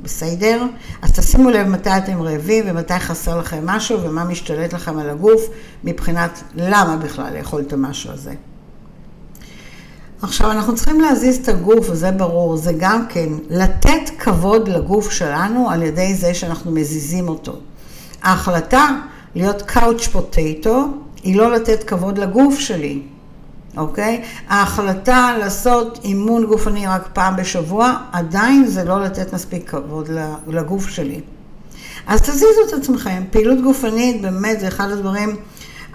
בסדר? 0.05 0.65
אז 1.01 1.11
תשימו 1.11 1.49
לב 1.49 1.67
מתי 1.67 1.89
אתם 1.97 2.21
רעבים 2.21 2.63
ומתי 2.67 2.99
חסר 2.99 3.39
לכם 3.39 3.65
משהו 3.65 4.01
ומה 4.03 4.23
משתלט 4.23 4.73
לכם 4.73 4.97
על 4.97 5.09
הגוף 5.09 5.41
מבחינת 5.83 6.43
למה 6.55 6.97
בכלל 6.97 7.37
לאכול 7.37 7.61
את 7.61 7.73
המשהו 7.73 8.11
הזה. 8.11 8.33
עכשיו, 10.21 10.51
אנחנו 10.51 10.75
צריכים 10.75 11.01
להזיז 11.01 11.37
את 11.37 11.49
הגוף, 11.49 11.89
וזה 11.89 12.11
ברור, 12.11 12.57
זה 12.57 12.73
גם 12.79 13.07
כן 13.09 13.29
לתת 13.49 14.09
כבוד 14.19 14.67
לגוף 14.67 15.11
שלנו 15.11 15.69
על 15.69 15.83
ידי 15.83 16.13
זה 16.13 16.33
שאנחנו 16.33 16.71
מזיזים 16.71 17.29
אותו. 17.29 17.55
ההחלטה 18.23 18.89
להיות 19.35 19.61
קאוץ' 19.61 20.07
פוטטו 20.07 20.87
היא 21.23 21.37
לא 21.37 21.51
לתת 21.51 21.83
כבוד 21.83 22.17
לגוף 22.17 22.59
שלי, 22.59 23.01
אוקיי? 23.77 24.21
ההחלטה 24.49 25.31
לעשות 25.39 25.99
אימון 26.03 26.45
גופני 26.45 26.87
רק 26.87 27.09
פעם 27.13 27.35
בשבוע, 27.35 27.97
עדיין 28.11 28.67
זה 28.67 28.83
לא 28.83 29.03
לתת 29.03 29.33
מספיק 29.33 29.69
כבוד 29.69 30.09
לגוף 30.47 30.89
שלי. 30.89 31.21
אז 32.07 32.21
תזיזו 32.21 32.45
את 32.67 32.73
עצמכם. 32.73 33.23
פעילות 33.31 33.61
גופנית 33.61 34.21
באמת 34.21 34.59
זה 34.59 34.67
אחד 34.67 34.91
הדברים 34.91 35.35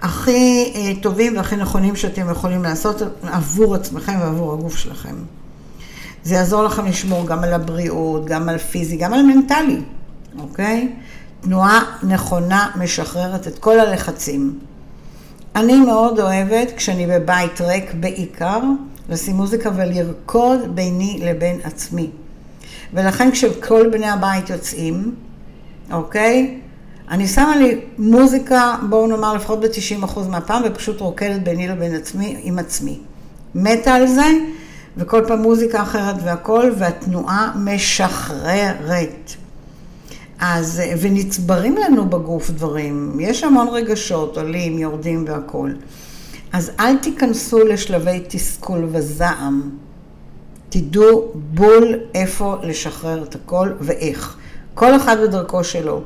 הכי 0.01 0.71
אה, 0.75 0.91
טובים 1.01 1.37
והכי 1.37 1.55
נכונים 1.55 1.95
שאתם 1.95 2.29
יכולים 2.29 2.63
לעשות 2.63 3.01
עבור 3.23 3.75
עצמכם 3.75 4.13
ועבור 4.19 4.53
הגוף 4.53 4.75
שלכם. 4.75 5.15
זה 6.23 6.35
יעזור 6.35 6.63
לכם 6.63 6.85
לשמור 6.85 7.27
גם 7.27 7.43
על 7.43 7.53
הבריאות, 7.53 8.25
גם 8.25 8.49
על 8.49 8.57
פיזי, 8.57 8.97
גם 8.97 9.13
על 9.13 9.21
מנטלי, 9.21 9.81
אוקיי? 10.39 10.89
תנועה 11.41 11.83
נכונה 12.03 12.67
משחררת 12.75 13.47
את 13.47 13.59
כל 13.59 13.79
הלחצים. 13.79 14.59
אני 15.55 15.79
מאוד 15.79 16.19
אוהבת, 16.19 16.71
כשאני 16.75 17.07
בבית 17.07 17.61
ריק 17.61 17.93
בעיקר, 17.93 18.59
לשים 19.09 19.35
מוזיקה 19.35 19.69
ולרקוד 19.75 20.75
ביני 20.75 21.19
לבין 21.23 21.59
עצמי. 21.63 22.09
ולכן 22.93 23.31
כשכל 23.31 23.89
בני 23.89 24.09
הבית 24.09 24.49
יוצאים, 24.49 25.15
אוקיי? 25.91 26.59
אני 27.09 27.27
שמה 27.27 27.55
לי 27.55 27.79
מוזיקה, 27.97 28.75
בואו 28.89 29.07
נאמר 29.07 29.33
לפחות 29.33 29.59
ב-90% 29.59 30.19
מהפעם, 30.29 30.61
ופשוט 30.65 31.01
רוקדת 31.01 31.41
ביני 31.41 31.67
לבין 31.67 31.95
עצמי, 31.95 32.37
עם 32.43 32.59
עצמי. 32.59 32.99
מתה 33.55 33.93
על 33.93 34.07
זה, 34.07 34.27
וכל 34.97 35.23
פעם 35.27 35.41
מוזיקה 35.41 35.81
אחרת 35.81 36.15
והכל, 36.23 36.71
והתנועה 36.77 37.53
משחררת. 37.55 39.33
אז, 40.41 40.81
ונצברים 41.01 41.77
לנו 41.77 42.09
בגוף 42.09 42.49
דברים, 42.49 43.17
יש 43.19 43.43
המון 43.43 43.67
רגשות, 43.67 44.37
עולים, 44.37 44.79
יורדים 44.79 45.25
והכול. 45.27 45.75
אז 46.53 46.71
אל 46.79 46.97
תיכנסו 46.97 47.59
לשלבי 47.59 48.23
תסכול 48.27 48.87
וזעם. 48.91 49.69
תדעו 50.69 51.31
בול 51.35 51.95
איפה 52.15 52.55
לשחרר 52.63 53.23
את 53.23 53.35
הכל 53.35 53.69
ואיך. 53.79 54.37
כל 54.73 54.95
אחד 54.95 55.17
בדרכו 55.23 55.63
שלו. 55.63 56.01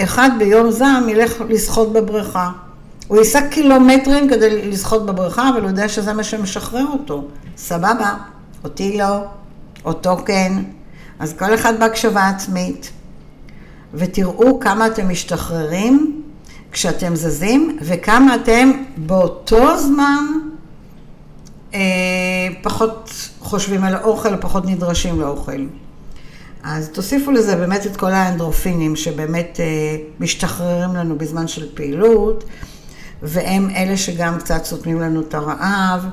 אחד 0.00 0.30
ביום 0.38 0.70
זעם 0.70 1.08
ילך 1.08 1.42
לשחות 1.48 1.92
בבריכה. 1.92 2.50
הוא 3.08 3.18
ייסע 3.18 3.48
קילומטרים 3.48 4.28
כדי 4.28 4.70
לשחות 4.70 5.06
בבריכה, 5.06 5.48
אבל 5.48 5.60
הוא 5.60 5.68
יודע 5.68 5.88
שזה 5.88 6.12
מה 6.12 6.24
שמשחרר 6.24 6.86
אותו. 6.92 7.24
סבבה, 7.56 8.14
אותי 8.64 8.98
לא, 8.98 9.20
אותו 9.84 10.16
כן. 10.16 10.52
אז 11.18 11.34
כל 11.38 11.54
אחד 11.54 11.80
בהקשבה 11.80 12.28
עצמית. 12.28 12.90
ותראו 13.96 14.60
כמה 14.60 14.86
אתם 14.86 15.08
משתחררים 15.08 16.22
כשאתם 16.72 17.16
זזים, 17.16 17.78
וכמה 17.82 18.34
אתם 18.34 18.70
באותו 18.96 19.78
זמן 19.78 20.24
אה, 21.74 21.80
פחות 22.62 23.10
חושבים 23.40 23.84
על 23.84 23.94
האוכל, 23.94 24.36
פחות 24.36 24.64
נדרשים 24.66 25.20
לאוכל. 25.20 25.66
אז 26.62 26.88
תוסיפו 26.88 27.30
לזה 27.30 27.56
באמת 27.56 27.86
את 27.86 27.96
כל 27.96 28.10
האנדרופינים 28.10 28.96
שבאמת 28.96 29.60
אה, 29.60 29.96
משתחררים 30.20 30.96
לנו 30.96 31.18
בזמן 31.18 31.48
של 31.48 31.74
פעילות, 31.74 32.44
והם 33.22 33.70
אלה 33.76 33.96
שגם 33.96 34.38
קצת 34.38 34.64
סותמים 34.64 35.00
לנו 35.00 35.20
את 35.20 35.34
הרעב, 35.34 36.06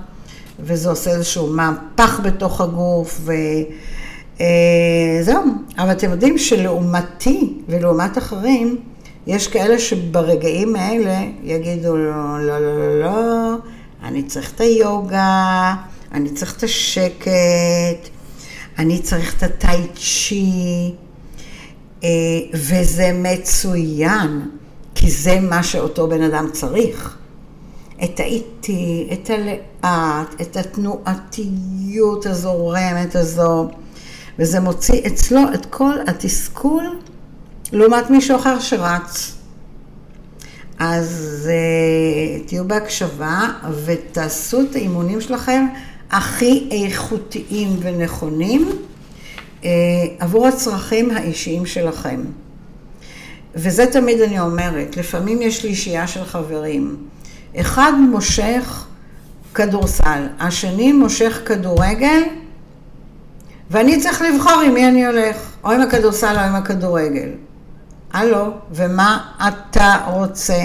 וזה 0.59 0.89
עושה 0.89 1.11
איזשהו 1.11 1.47
מהפך 1.47 2.19
בתוך 2.23 2.61
הגוף, 2.61 3.21
וזהו. 4.43 5.43
אבל 5.77 5.91
אתם 5.91 6.11
יודעים 6.11 6.37
שלעומתי 6.37 7.53
ולעומת 7.67 8.17
אחרים, 8.17 8.77
יש 9.27 9.47
כאלה 9.47 9.79
שברגעים 9.79 10.75
האלה 10.75 11.21
יגידו, 11.43 11.97
לא, 11.97 12.45
לא, 12.45 12.59
לא, 12.59 12.79
לא, 12.79 12.99
לא, 12.99 13.55
אני 14.03 14.23
צריך 14.23 14.51
את 14.55 14.61
היוגה, 14.61 15.75
אני 16.11 16.29
צריך 16.29 16.57
את 16.57 16.63
השקט, 16.63 18.09
אני 18.77 18.99
צריך 18.99 19.37
את 19.37 19.43
הטאי 19.43 19.87
צ'י, 19.95 20.93
אה, 22.03 22.09
וזה 22.53 23.11
מצוין, 23.13 24.49
כי 24.95 25.11
זה 25.11 25.39
מה 25.39 25.63
שאותו 25.63 26.07
בן 26.07 26.21
אדם 26.21 26.47
צריך. 26.53 27.17
את 28.03 28.19
האיטי, 28.19 29.09
את 29.13 29.29
הלאט, 29.29 30.41
את 30.41 30.57
התנועתיות 30.57 32.25
הזורמת 32.25 33.15
הזו, 33.15 33.69
וזה 34.39 34.59
מוציא 34.59 35.01
אצלו 35.07 35.41
את 35.53 35.65
כל 35.65 35.93
התסכול 36.07 36.99
לעומת 37.71 38.09
מישהו 38.09 38.37
אחר 38.37 38.59
שרץ. 38.59 39.35
אז 40.79 41.49
uh, 41.49 42.47
תהיו 42.47 42.67
בהקשבה 42.67 43.47
ותעשו 43.85 44.61
את 44.61 44.75
האימונים 44.75 45.21
שלכם 45.21 45.65
הכי 46.11 46.69
איכותיים 46.71 47.69
ונכונים 47.81 48.69
uh, 49.61 49.65
עבור 50.19 50.47
הצרכים 50.47 51.11
האישיים 51.11 51.65
שלכם. 51.65 52.21
וזה 53.55 53.85
תמיד 53.85 54.21
אני 54.21 54.39
אומרת, 54.39 54.97
לפעמים 54.97 55.41
יש 55.41 55.63
לי 55.63 55.69
אישייה 55.69 56.07
של 56.07 56.25
חברים. 56.25 56.97
אחד 57.55 57.91
מושך 58.09 58.85
כדורסל, 59.53 60.27
השני 60.39 60.93
מושך 60.93 61.41
כדורגל, 61.45 62.21
ואני 63.71 64.01
צריך 64.01 64.21
לבחור 64.21 64.61
עם 64.65 64.73
מי 64.73 64.87
אני 64.87 65.05
הולך, 65.05 65.37
או 65.63 65.71
עם 65.71 65.81
הכדורסל 65.81 66.35
או 66.35 66.39
עם 66.39 66.55
הכדורגל. 66.55 67.29
הלו, 68.13 68.45
ומה 68.71 69.29
אתה 69.47 69.97
רוצה? 70.07 70.59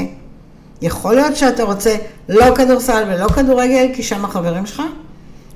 יכול 0.82 1.14
להיות 1.14 1.36
שאתה 1.36 1.62
רוצה 1.62 1.96
לא 2.28 2.54
כדורסל 2.54 3.04
ולא 3.08 3.28
כדורגל, 3.28 3.86
כי 3.94 4.02
שם 4.02 4.24
החברים 4.24 4.66
שלך? 4.66 4.82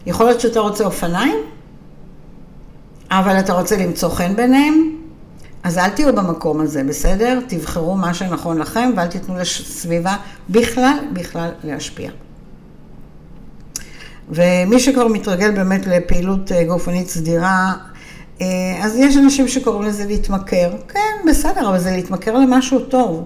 יכול 0.06 0.26
להיות 0.26 0.40
שאתה 0.40 0.60
רוצה 0.60 0.84
אופניים? 0.84 1.36
אבל 3.10 3.38
אתה 3.38 3.52
רוצה 3.52 3.76
למצוא 3.76 4.08
חן 4.08 4.36
ביניהם? 4.36 4.96
אז 5.62 5.78
אל 5.78 5.88
תהיו 5.88 6.14
במקום 6.14 6.60
הזה, 6.60 6.84
בסדר? 6.84 7.40
תבחרו 7.48 7.94
מה 7.94 8.14
שנכון 8.14 8.58
לכם 8.58 8.90
ואל 8.96 9.06
תיתנו 9.06 9.36
לסביבה 9.36 10.16
בכלל, 10.50 10.98
בכלל 11.12 11.50
להשפיע. 11.64 12.10
ומי 14.32 14.80
שכבר 14.80 15.08
מתרגל 15.08 15.50
באמת 15.50 15.86
לפעילות 15.86 16.52
אה, 16.52 16.64
גופנית 16.64 17.08
סדירה, 17.08 17.72
אה, 18.40 18.46
אז 18.82 18.96
יש 18.96 19.16
אנשים 19.16 19.48
שקוראים 19.48 19.82
לזה 19.82 20.04
להתמכר. 20.06 20.72
כן, 20.88 21.28
בסדר, 21.30 21.68
אבל 21.68 21.78
זה 21.78 21.90
להתמכר 21.90 22.38
למשהו 22.38 22.78
טוב. 22.80 23.24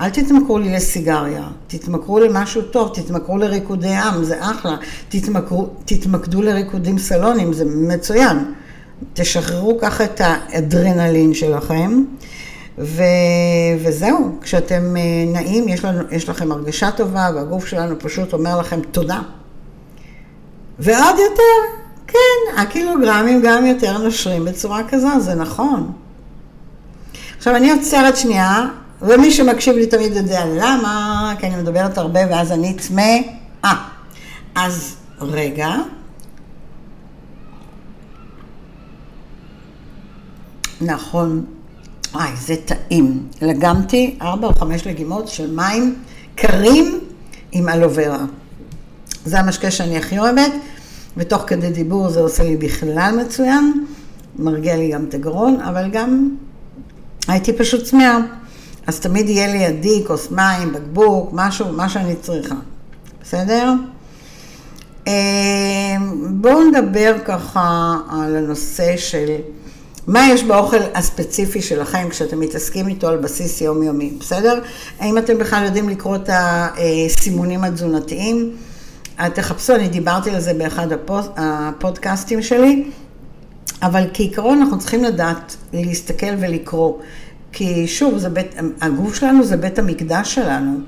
אל 0.00 0.10
תתמכרו 0.10 0.58
לי 0.58 0.72
לסיגריה, 0.72 1.48
תתמכרו 1.66 2.18
למשהו 2.18 2.62
טוב, 2.62 2.90
תתמכרו 2.94 3.38
לריקודי 3.38 3.94
עם, 3.94 4.24
זה 4.24 4.40
אחלה. 4.40 4.76
תתמכרו, 5.08 5.68
תתמקדו 5.84 6.42
לריקודים 6.42 6.98
סלונים, 6.98 7.52
זה 7.52 7.64
מצוין. 7.64 8.52
תשחררו 9.12 9.78
ככה 9.80 10.04
את 10.04 10.20
האדרנלין 10.24 11.34
שלכם, 11.34 12.04
ו... 12.78 13.02
וזהו, 13.82 14.38
כשאתם 14.42 14.96
אה, 14.96 15.32
נעים, 15.32 15.68
יש, 15.68 15.84
לנו, 15.84 16.02
יש 16.10 16.28
לכם 16.28 16.52
הרגשה 16.52 16.90
טובה, 16.90 17.30
והגוף 17.34 17.66
שלנו 17.66 17.98
פשוט 17.98 18.32
אומר 18.32 18.58
לכם 18.58 18.80
תודה. 18.90 19.20
ועוד 20.82 21.16
יותר, 21.18 21.78
כן, 22.06 22.60
הקילוגרמים 22.60 23.42
גם 23.42 23.66
יותר 23.66 23.98
נושרים 23.98 24.44
בצורה 24.44 24.88
כזו, 24.88 25.20
זה 25.20 25.34
נכון. 25.34 25.92
עכשיו 27.36 27.56
אני 27.56 27.70
עוצרת 27.70 28.16
שנייה, 28.16 28.66
ומי 29.02 29.30
שמקשיב 29.30 29.76
לי 29.76 29.86
תמיד 29.86 30.16
יודע 30.16 30.44
למה, 30.46 31.34
כי 31.38 31.46
אני 31.46 31.56
מדברת 31.56 31.98
הרבה 31.98 32.20
ואז 32.30 32.52
אני 32.52 32.74
צמא. 32.74 33.16
אה, 33.64 33.74
אז 34.54 34.96
רגע. 35.20 35.74
נכון. 40.80 41.44
וואי, 42.12 42.30
זה 42.36 42.54
טעים. 42.64 43.28
לגמתי 43.42 44.18
ארבע 44.22 44.46
או 44.48 44.54
חמש 44.54 44.86
לגימות 44.86 45.28
של 45.28 45.54
מים 45.56 45.96
קרים 46.34 47.00
עם 47.52 47.68
אלוברה. 47.68 48.24
זה 49.24 49.40
המשקה 49.40 49.70
שאני 49.70 49.96
הכי 49.96 50.18
אוהבת. 50.18 50.52
ותוך 51.16 51.42
כדי 51.46 51.70
דיבור 51.70 52.08
זה 52.08 52.20
עושה 52.20 52.42
לי 52.42 52.56
בכלל 52.56 53.24
מצוין, 53.26 53.84
מרגיע 54.38 54.76
לי 54.76 54.90
גם 54.90 55.04
את 55.08 55.14
הגרון, 55.14 55.60
אבל 55.60 55.90
גם 55.90 56.28
הייתי 57.28 57.52
פשוט 57.52 57.84
צמאה. 57.84 58.18
אז 58.86 59.00
תמיד 59.00 59.28
יהיה 59.28 59.52
לידי 59.52 60.04
כוס 60.06 60.30
מים, 60.30 60.72
בקבוק, 60.72 61.30
משהו, 61.32 61.72
מה 61.72 61.88
שאני 61.88 62.16
צריכה. 62.16 62.54
בסדר? 63.22 63.72
אה, 65.08 65.96
בואו 66.30 66.64
נדבר 66.64 67.14
ככה 67.24 67.96
על 68.10 68.36
הנושא 68.36 68.96
של 68.96 69.36
מה 70.06 70.28
יש 70.30 70.44
באוכל 70.44 70.76
הספציפי 70.94 71.62
שלכם 71.62 72.06
כשאתם 72.10 72.40
מתעסקים 72.40 72.88
איתו 72.88 73.08
על 73.08 73.16
בסיס 73.16 73.60
יומיומי, 73.60 74.12
בסדר? 74.20 74.60
האם 75.00 75.18
אתם 75.18 75.38
בכלל 75.38 75.64
יודעים 75.64 75.88
לקרוא 75.88 76.16
את 76.16 76.30
הסימונים 76.32 77.64
התזונתיים? 77.64 78.56
תחפשו, 79.30 79.74
אני 79.74 79.88
דיברתי 79.88 80.30
על 80.30 80.40
זה 80.40 80.54
באחד 80.54 80.92
הפוד, 80.92 81.24
הפודקאסטים 81.36 82.42
שלי, 82.42 82.84
אבל 83.82 84.04
כעיקרון 84.14 84.58
אנחנו 84.58 84.78
צריכים 84.78 85.04
לדעת 85.04 85.56
להסתכל 85.72 86.34
ולקרוא, 86.40 86.94
כי 87.52 87.86
שוב, 87.86 88.26
בית, 88.28 88.54
הגוף 88.80 89.14
שלנו 89.14 89.44
זה 89.44 89.56
בית 89.56 89.78
המקדש 89.78 90.34
שלנו, 90.34 90.78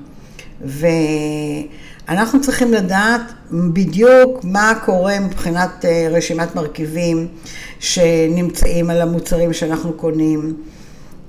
ואנחנו 2.07 2.41
צריכים 2.41 2.73
לדעת 2.73 3.21
בדיוק 3.51 4.43
מה 4.43 4.73
קורה 4.85 5.19
מבחינת 5.19 5.85
אה, 5.85 6.07
רשימת 6.11 6.55
מרכיבים 6.55 7.27
שנמצאים 7.79 8.89
על 8.89 9.01
המוצרים 9.01 9.53
שאנחנו 9.53 9.93
קונים. 9.93 10.55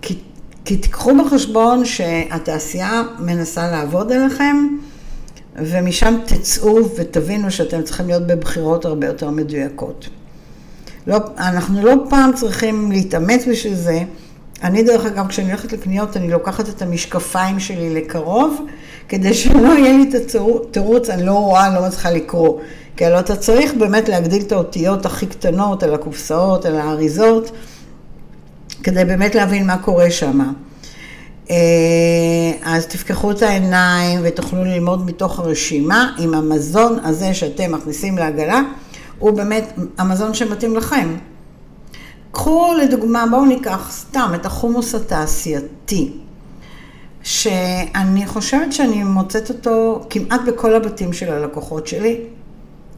כי, 0.02 0.18
כי 0.64 0.76
תיקחו 0.76 1.12
בחשבון 1.24 1.84
שהתעשייה 1.84 3.02
מנסה 3.18 3.70
לעבוד 3.70 4.12
עליכם, 4.12 4.56
ומשם 5.58 6.18
תצאו 6.26 6.78
ותבינו 6.96 7.50
שאתם 7.50 7.82
צריכים 7.82 8.06
להיות 8.06 8.26
בבחירות 8.26 8.84
הרבה 8.84 9.06
יותר 9.06 9.30
מדויקות. 9.30 10.08
לא, 11.06 11.16
אנחנו 11.38 11.84
לא 11.84 11.94
פעם 12.10 12.32
צריכים 12.32 12.92
להתאמץ 12.92 13.44
בשביל 13.50 13.74
זה. 13.74 14.02
אני 14.62 14.82
דרך 14.82 15.06
אגב, 15.06 15.28
כשאני 15.28 15.48
הולכת 15.48 15.72
לקניות, 15.72 16.16
אני 16.16 16.30
לוקחת 16.30 16.68
את 16.68 16.82
המשקפיים 16.82 17.60
שלי 17.60 17.94
לקרוב, 17.94 18.66
כדי 19.08 19.34
שלא 19.34 19.78
יהיה 19.78 19.92
לי 19.92 20.10
את 20.10 20.14
התירוץ, 20.14 21.10
אני 21.10 21.26
לא 21.26 21.32
רואה, 21.32 21.74
לא 21.74 21.86
מצליחה 21.86 22.10
לקרוא. 22.10 22.60
כי 22.96 23.04
הלוא 23.04 23.20
אתה 23.20 23.36
צריך 23.36 23.74
באמת 23.74 24.08
להגדיל 24.08 24.42
את 24.42 24.52
האותיות 24.52 25.06
הכי 25.06 25.26
קטנות 25.26 25.82
על 25.82 25.94
הקופסאות, 25.94 26.64
על 26.64 26.76
האריזות, 26.76 27.50
כדי 28.82 29.04
באמת 29.04 29.34
להבין 29.34 29.66
מה 29.66 29.78
קורה 29.78 30.10
שם. 30.10 30.52
אה, 31.50 31.56
אז 32.62 32.86
תפקחו 32.86 33.30
את 33.30 33.42
העיניים 33.42 34.20
ותוכלו 34.22 34.64
ללמוד 34.64 35.06
מתוך 35.06 35.38
הרשימה 35.38 36.12
אם 36.18 36.34
המזון 36.34 36.98
הזה 37.04 37.34
שאתם 37.34 37.72
מכניסים 37.72 38.18
לעגלה 38.18 38.62
הוא 39.18 39.30
באמת 39.30 39.72
המזון 39.98 40.34
שמתאים 40.34 40.76
לכם. 40.76 41.16
קחו 42.32 42.74
לדוגמה, 42.82 43.24
בואו 43.30 43.44
ניקח 43.44 43.90
סתם 43.90 44.32
את 44.34 44.46
החומוס 44.46 44.94
התעשייתי, 44.94 46.12
שאני 47.22 48.26
חושבת 48.26 48.72
שאני 48.72 49.04
מוצאת 49.04 49.48
אותו 49.48 50.06
כמעט 50.10 50.40
בכל 50.46 50.74
הבתים 50.74 51.12
של 51.12 51.32
הלקוחות 51.32 51.86
שלי, 51.86 52.20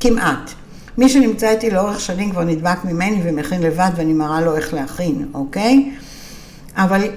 כמעט. 0.01 0.51
מי 0.99 1.09
שנמצא 1.09 1.51
איתי 1.51 1.71
לאורך 1.71 2.01
שנים 2.01 2.31
כבר 2.31 2.45
נדבק 2.45 2.85
ממני 2.85 3.21
ומכין 3.25 3.63
לבד 3.63 3.91
ואני 3.97 4.13
מראה 4.13 4.41
לו 4.41 4.57
איך 4.57 4.75
להכין, 4.75 5.29
אוקיי? 5.35 5.91
אבל 6.77 7.03
אה, 7.03 7.09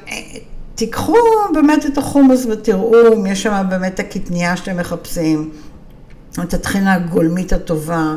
תיקחו 0.81 1.17
באמת 1.53 1.85
את 1.85 1.97
החומוס 1.97 2.45
ותראו 2.45 3.13
אם 3.13 3.25
יש 3.25 3.43
שם 3.43 3.65
באמת 3.69 3.99
הקטנייה 3.99 4.57
שאתם 4.57 4.77
מחפשים, 4.77 5.49
את 6.43 6.53
התחינה 6.53 6.93
הגולמית 6.93 7.53
הטובה, 7.53 8.15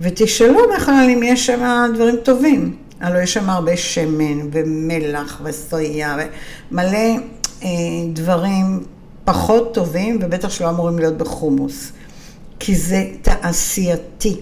ותשאלו 0.00 0.58
בכלל 0.76 1.08
אם 1.14 1.22
יש 1.22 1.46
שם 1.46 1.90
דברים 1.94 2.16
טובים. 2.22 2.76
הלוא 3.00 3.20
יש 3.20 3.34
שם 3.34 3.50
הרבה 3.50 3.76
שמן 3.76 4.48
ומלח 4.52 5.40
וסויה 5.44 6.16
ומלא 6.70 7.16
אה, 7.62 7.68
דברים 8.12 8.80
פחות 9.24 9.74
טובים 9.74 10.18
ובטח 10.22 10.50
שלא 10.50 10.70
אמורים 10.70 10.98
להיות 10.98 11.16
בחומוס. 11.16 11.92
כי 12.58 12.76
זה 12.76 13.04
תעשייתי. 13.22 14.40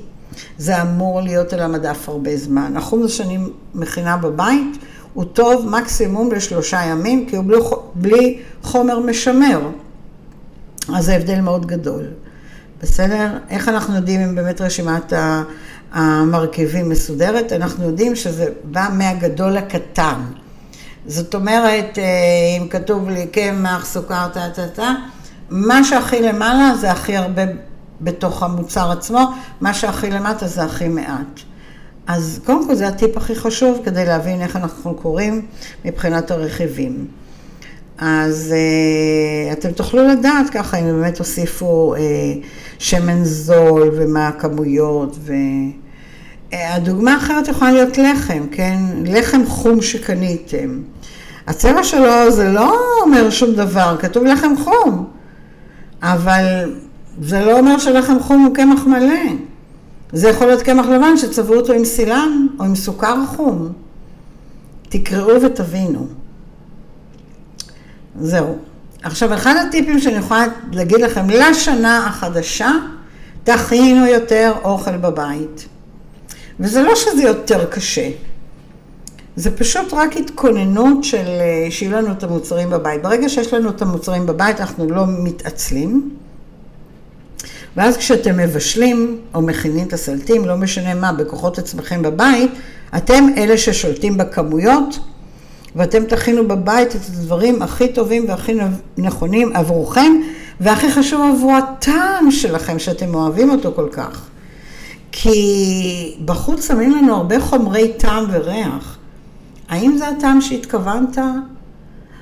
זה 0.58 0.82
אמור 0.82 1.20
להיות 1.20 1.52
על 1.52 1.60
המדף 1.60 2.08
הרבה 2.08 2.36
זמן. 2.36 2.76
החומוס 2.76 3.12
שאני 3.12 3.38
מכינה 3.74 4.16
בבית 4.16 4.78
הוא 5.18 5.24
טוב 5.24 5.68
מקסימום 5.68 6.32
לשלושה 6.32 6.80
ימים, 6.82 7.26
כי 7.28 7.36
הוא 7.36 7.44
בלי, 7.44 7.58
בלי 7.94 8.38
חומר 8.62 8.98
משמר. 8.98 9.60
אז 10.94 11.04
זה 11.04 11.16
הבדל 11.16 11.40
מאוד 11.40 11.66
גדול. 11.66 12.04
בסדר? 12.82 13.38
איך 13.50 13.68
אנחנו 13.68 13.96
יודעים 13.96 14.20
אם 14.20 14.34
באמת 14.34 14.60
רשימת 14.60 15.12
המרכיבים 15.92 16.88
מסודרת? 16.88 17.52
אנחנו 17.52 17.84
יודעים 17.84 18.16
שזה 18.16 18.46
בא 18.64 18.88
מהגדול 18.92 19.52
לקטן. 19.52 20.20
זאת 21.06 21.34
אומרת, 21.34 21.98
אה, 21.98 22.04
אם 22.58 22.68
כתוב 22.68 23.08
לי 23.08 23.26
קמח, 23.26 23.84
סוכר, 23.86 24.28
טה 24.28 24.50
טה 24.54 24.68
טה, 24.68 24.94
מה 25.50 25.84
שהכי 25.84 26.22
למעלה 26.22 26.74
זה 26.80 26.90
הכי 26.90 27.16
הרבה 27.16 27.42
בתוך 28.00 28.42
המוצר 28.42 28.90
עצמו, 28.90 29.32
מה 29.60 29.74
שהכי 29.74 30.10
למטה 30.10 30.46
זה 30.46 30.62
הכי 30.62 30.88
מעט. 30.88 31.40
אז 32.08 32.40
קודם 32.44 32.66
כל 32.66 32.74
זה 32.74 32.88
הטיפ 32.88 33.16
הכי 33.16 33.34
חשוב 33.34 33.80
כדי 33.84 34.04
להבין 34.04 34.40
איך 34.40 34.56
אנחנו 34.56 34.94
קוראים 34.94 35.42
מבחינת 35.84 36.30
הרכיבים. 36.30 37.06
אז 37.98 38.54
uh, 38.54 39.52
אתם 39.52 39.72
תוכלו 39.72 40.08
לדעת 40.08 40.50
ככה 40.50 40.76
אם 40.76 40.84
באמת 40.84 41.14
תוסיפו 41.14 41.94
uh, 41.94 41.98
שמן 42.78 43.24
זול 43.24 43.90
ומה 43.96 44.28
הכמויות. 44.28 45.16
והדוגמה 46.52 47.10
uh, 47.10 47.14
האחרת 47.14 47.48
יכולה 47.48 47.72
להיות 47.72 47.98
לחם, 47.98 48.46
כן? 48.52 48.78
לחם 49.04 49.46
חום 49.46 49.82
שקניתם. 49.82 50.82
הצבע 51.46 51.84
שלו 51.84 52.30
זה 52.30 52.48
לא 52.48 52.76
אומר 53.02 53.30
שום 53.30 53.54
דבר, 53.54 53.96
כתוב 54.00 54.24
לחם 54.24 54.52
חום, 54.64 55.06
אבל 56.02 56.74
זה 57.22 57.44
לא 57.44 57.58
אומר 57.58 57.78
שלחם 57.78 58.20
חום 58.20 58.44
הוא 58.44 58.54
קמח 58.54 58.86
מלא. 58.86 59.48
זה 60.12 60.28
יכול 60.28 60.46
להיות 60.46 60.62
קמח 60.62 60.86
לבן 60.86 61.16
שצבעו 61.16 61.56
אותו 61.56 61.72
עם 61.72 61.84
סילן 61.84 62.46
או 62.60 62.64
עם 62.64 62.74
סוכר 62.74 63.16
חום. 63.26 63.72
תקראו 64.88 65.42
ותבינו. 65.42 66.06
זהו. 68.20 68.58
עכשיו, 69.02 69.34
אחד 69.34 69.54
הטיפים 69.68 69.98
שאני 69.98 70.16
יכולה 70.16 70.46
להגיד 70.72 71.00
לכם, 71.00 71.30
לשנה 71.30 72.06
החדשה, 72.06 72.70
תכינו 73.44 74.06
יותר 74.06 74.52
אוכל 74.64 74.96
בבית. 74.96 75.68
וזה 76.60 76.82
לא 76.82 76.94
שזה 76.94 77.22
יותר 77.22 77.64
קשה, 77.64 78.10
זה 79.36 79.56
פשוט 79.56 79.92
רק 79.92 80.16
התכוננות 80.16 81.04
של 81.04 81.26
אה, 81.26 81.70
שיהיו 81.70 81.92
לנו 81.92 82.12
את 82.12 82.22
המוצרים 82.22 82.70
בבית. 82.70 83.02
ברגע 83.02 83.28
שיש 83.28 83.54
לנו 83.54 83.70
את 83.70 83.82
המוצרים 83.82 84.26
בבית, 84.26 84.60
אנחנו 84.60 84.90
לא 84.90 85.04
מתעצלים. 85.06 86.10
ואז 87.76 87.96
כשאתם 87.96 88.36
מבשלים 88.36 89.18
או 89.34 89.42
מכינים 89.42 89.86
את 89.86 89.92
הסלטים, 89.92 90.44
לא 90.44 90.56
משנה 90.56 90.94
מה, 90.94 91.12
בכוחות 91.12 91.58
עצמכם 91.58 92.02
בבית, 92.02 92.50
אתם 92.96 93.26
אלה 93.36 93.58
ששולטים 93.58 94.16
בכמויות, 94.16 94.98
ואתם 95.76 96.04
תכינו 96.04 96.48
בבית 96.48 96.96
את 96.96 97.00
הדברים 97.08 97.62
הכי 97.62 97.88
טובים 97.92 98.24
והכי 98.28 98.52
נכונים 98.98 99.56
עבורכם, 99.56 100.12
והכי 100.60 100.90
חשוב 100.90 101.20
עבור 101.34 101.52
הטעם 101.52 102.30
שלכם, 102.30 102.78
שאתם 102.78 103.14
אוהבים 103.14 103.50
אותו 103.50 103.72
כל 103.74 103.88
כך. 103.92 104.26
כי 105.12 106.16
בחוץ 106.24 106.68
שמים 106.68 106.94
לנו 106.94 107.16
הרבה 107.16 107.40
חומרי 107.40 107.92
טעם 107.92 108.24
וריח. 108.30 108.98
האם 109.68 109.96
זה 109.98 110.08
הטעם 110.08 110.40
שהתכוונת? 110.40 111.18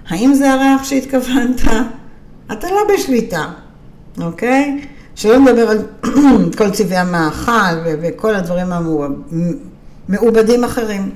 האם 0.08 0.34
זה 0.34 0.52
הריח 0.52 0.84
שהתכוונת? 0.84 1.60
אתה 2.52 2.70
לא 2.70 2.80
בשליטה, 2.94 3.44
אוקיי? 4.20 4.86
שלא 5.16 5.38
נדבר 5.38 5.70
על 5.70 5.78
כל 6.58 6.70
צבעי 6.70 6.98
המאכל 6.98 7.76
וכל 7.84 8.34
הדברים 8.34 8.66
המעובדים 10.08 10.64
אחרים. 10.64 11.10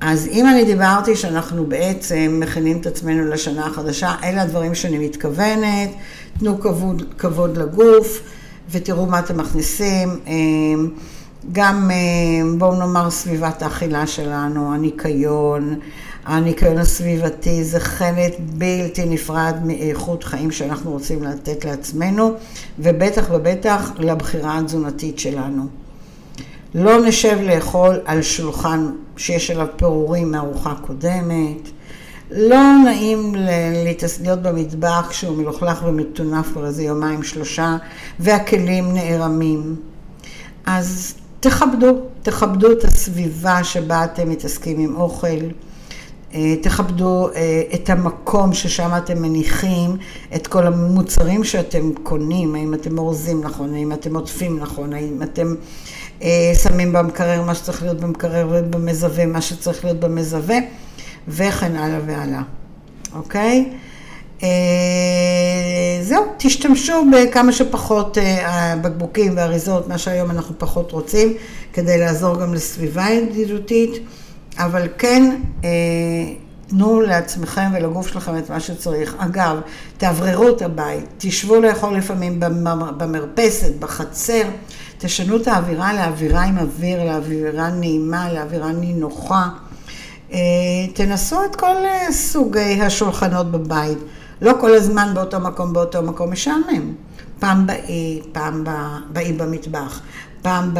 אז 0.00 0.26
אם 0.26 0.46
אני 0.46 0.64
דיברתי 0.64 1.16
שאנחנו 1.16 1.66
בעצם 1.66 2.40
מכינים 2.42 2.80
את 2.80 2.86
עצמנו 2.86 3.24
לשנה 3.24 3.66
החדשה, 3.66 4.14
אלה 4.24 4.42
הדברים 4.42 4.74
שאני 4.74 4.98
מתכוונת, 4.98 5.90
תנו 6.38 6.60
כבוד, 6.60 7.02
כבוד 7.18 7.56
לגוף 7.56 8.20
ותראו 8.70 9.06
מה 9.06 9.18
אתם 9.18 9.36
מכניסים. 9.36 10.20
אמ, 10.26 10.90
גם 11.52 11.90
אמ, 11.90 12.58
בואו 12.58 12.74
נאמר 12.74 13.10
סביבת 13.10 13.62
האכילה 13.62 14.06
שלנו, 14.06 14.74
הניקיון, 14.74 15.78
הניקיון 16.24 16.78
הסביבתי 16.78 17.64
זה 17.64 17.80
חלק 17.80 18.32
בלתי 18.40 19.04
נפרד 19.04 19.54
מאיכות 19.64 20.24
חיים 20.24 20.50
שאנחנו 20.50 20.90
רוצים 20.90 21.22
לתת 21.22 21.64
לעצמנו, 21.64 22.32
ובטח 22.78 23.26
ובטח 23.30 23.90
לבחירה 23.98 24.58
התזונתית 24.58 25.18
שלנו. 25.18 25.66
לא 26.74 27.06
נשב 27.06 27.38
לאכול 27.42 28.00
על 28.04 28.22
שולחן 28.22 28.90
שיש 29.16 29.50
עליו 29.50 29.66
פירורים 29.76 30.30
מארוחה 30.30 30.74
קודמת. 30.86 31.70
לא 32.30 32.58
נעים 32.84 33.34
להיות 34.22 34.42
במטבח 34.42 35.06
כשהוא 35.10 35.36
מלוכלך 35.36 35.82
ומטונף 35.86 36.52
כבר 36.52 36.66
איזה 36.66 36.82
יומיים 36.82 37.22
שלושה 37.22 37.76
והכלים 38.20 38.94
נערמים. 38.94 39.76
אז 40.66 41.14
תכבדו, 41.40 41.98
תכבדו 42.22 42.72
את 42.72 42.84
הסביבה 42.84 43.64
שבה 43.64 44.04
אתם 44.04 44.30
מתעסקים 44.30 44.78
עם 44.78 44.96
אוכל. 44.96 45.26
אה, 46.34 46.54
תכבדו 46.62 47.28
אה, 47.34 47.62
את 47.74 47.90
המקום 47.90 48.54
ששם 48.54 48.90
אתם 48.96 49.22
מניחים 49.22 49.96
את 50.34 50.46
כל 50.46 50.66
המוצרים 50.66 51.44
שאתם 51.44 51.90
קונים, 52.02 52.54
האם 52.54 52.74
אתם 52.74 52.98
אורזים 52.98 53.40
נכון, 53.44 53.74
האם 53.74 53.92
אתם 53.92 54.16
עוטפים 54.16 54.58
נכון, 54.58 54.92
האם 54.92 55.22
אתם 55.22 55.54
אה, 56.22 56.52
שמים 56.62 56.92
במקרר 56.92 57.42
מה 57.42 57.54
שצריך 57.54 57.82
להיות 57.82 58.00
במקרר 58.00 58.48
ובמזווה 58.50 59.26
מה 59.26 59.40
שצריך 59.40 59.84
להיות 59.84 60.00
במזווה, 60.00 60.56
וכן 61.28 61.76
הלאה 61.76 61.98
והלאה, 62.06 62.42
אוקיי? 63.14 63.70
זהו, 66.02 66.24
תשתמשו 66.38 66.94
בכמה 67.12 67.52
שפחות 67.52 68.18
בקבוקים 68.82 69.32
ואריזות, 69.36 69.88
מה 69.88 69.98
שהיום 69.98 70.30
אנחנו 70.30 70.54
פחות 70.58 70.92
רוצים, 70.92 71.34
כדי 71.72 71.98
לעזור 71.98 72.40
גם 72.40 72.54
לסביבה 72.54 73.10
ידידותית. 73.10 74.02
אבל 74.58 74.88
כן, 74.98 75.40
אה, 75.64 75.68
תנו 76.66 77.00
לעצמכם 77.00 77.70
ולגוף 77.74 78.06
שלכם 78.06 78.38
את 78.38 78.50
מה 78.50 78.60
שצריך. 78.60 79.14
אגב, 79.18 79.60
תאווררו 79.98 80.48
את 80.48 80.62
הבית, 80.62 81.04
תשבו 81.18 81.60
לאכול 81.60 81.96
לפעמים 81.96 82.40
במרפסת, 82.96 83.72
בחצר, 83.78 84.42
תשנו 84.98 85.36
את 85.36 85.48
האווירה 85.48 85.92
לאווירה 85.92 86.42
עם 86.42 86.58
אוויר, 86.58 87.04
לאווירה 87.04 87.70
נעימה, 87.70 88.32
לאווירה 88.32 88.72
נינוחה. 88.72 89.48
אה, 90.32 90.38
תנסו 90.94 91.44
את 91.44 91.56
כל 91.56 91.76
אה, 91.84 92.12
סוגי 92.12 92.82
השולחנות 92.82 93.50
בבית. 93.50 93.98
לא 94.42 94.52
כל 94.60 94.74
הזמן 94.74 95.10
באותו 95.14 95.40
מקום, 95.40 95.72
באותו 95.72 96.02
מקום 96.02 96.32
משעמם. 96.32 96.94
פעם 97.38 97.66
באי, 97.66 98.20
פעם 98.32 98.64
באי 99.12 99.32
במטבח, 99.32 100.00
פעם 100.42 100.74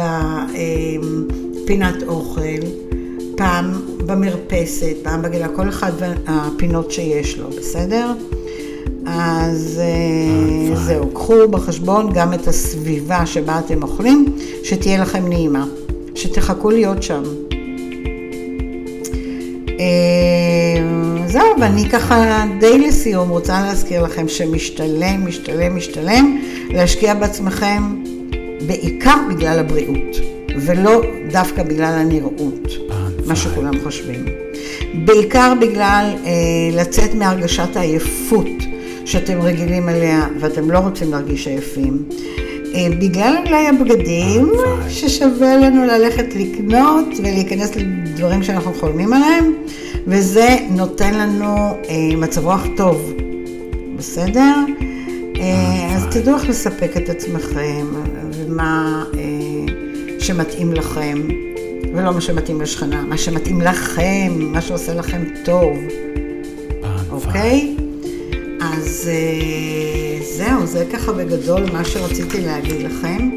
בפינת 1.63 2.03
אוכל. 2.07 2.90
פעם 3.35 3.71
במרפסת, 4.05 4.95
פעם 5.03 5.21
בגילה, 5.21 5.47
כל 5.47 5.69
אחד 5.69 5.91
והפינות 5.99 6.91
שיש 6.91 7.37
לו, 7.37 7.49
בסדר? 7.49 8.13
אז 9.05 9.81
אה, 9.83 10.75
זהו, 10.75 11.09
קחו 11.13 11.47
בחשבון 11.49 12.13
גם 12.13 12.33
את 12.33 12.47
הסביבה 12.47 13.25
שבה 13.25 13.59
אתם 13.59 13.83
אוכלים, 13.83 14.25
שתהיה 14.63 15.01
לכם 15.01 15.27
נעימה, 15.27 15.65
שתחכו 16.15 16.69
להיות 16.69 17.03
שם. 17.03 17.23
אה, 19.79 20.81
זהו, 21.27 21.47
ואני 21.61 21.89
ככה 21.89 22.43
די 22.59 22.79
לסיום 22.79 23.29
רוצה 23.29 23.61
להזכיר 23.61 24.03
לכם 24.03 24.27
שמשתלם, 24.27 25.27
משתלם, 25.27 25.75
משתלם 25.75 26.41
להשקיע 26.69 27.13
בעצמכם 27.13 28.03
בעיקר 28.67 29.17
בגלל 29.29 29.59
הבריאות, 29.59 30.17
ולא 30.65 31.01
דווקא 31.31 31.63
בגלל 31.63 31.93
הנראות. 31.93 32.90
מה 33.31 33.35
שכולם 33.35 33.73
חושבים. 33.83 34.25
בעיקר 35.05 35.53
בגלל 35.61 36.05
אה, 36.25 36.31
לצאת 36.73 37.13
מהרגשת 37.13 37.75
העייפות 37.75 38.47
שאתם 39.05 39.41
רגילים 39.41 39.89
אליה 39.89 40.27
ואתם 40.39 40.71
לא 40.71 40.79
רוצים 40.79 41.11
להרגיש 41.11 41.47
עייפים. 41.47 42.03
אה, 42.75 42.87
בגלל 43.01 43.35
אולי 43.45 43.67
הבגדים 43.67 44.51
ששווה 44.89 45.57
לנו 45.57 45.85
ללכת 45.85 46.25
לקנות 46.35 47.05
ולהיכנס 47.17 47.75
לדברים 47.75 48.43
שאנחנו 48.43 48.73
חולמים 48.73 49.13
עליהם, 49.13 49.53
וזה 50.07 50.57
נותן 50.69 51.13
לנו 51.13 51.55
אה, 51.89 52.15
מצב 52.17 52.45
רוח 52.45 52.63
טוב, 52.77 53.13
בסדר? 53.95 54.55
אה, 55.39 55.95
אז 55.95 56.05
תדעו 56.11 56.35
איך 56.35 56.49
לספק 56.49 56.97
את 56.97 57.09
עצמכם 57.09 57.85
ומה 58.33 59.03
אה, 59.13 59.73
שמתאים 60.19 60.73
לכם. 60.73 61.50
ולא 61.93 62.13
מה 62.13 62.21
שמתאים 62.21 62.61
לשכנה, 62.61 63.01
מה 63.01 63.17
שמתאים 63.17 63.61
לכם, 63.61 64.31
מה 64.39 64.61
שעושה 64.61 64.93
לכם 64.93 65.23
טוב, 65.45 65.77
אוקיי? 67.11 67.75
אז 68.61 69.09
אה, 69.11 70.25
זהו, 70.35 70.65
זה 70.65 70.85
ככה 70.93 71.11
בגדול 71.11 71.71
מה 71.73 71.85
שרציתי 71.85 72.41
להגיד 72.41 72.81
לכם. 72.81 73.29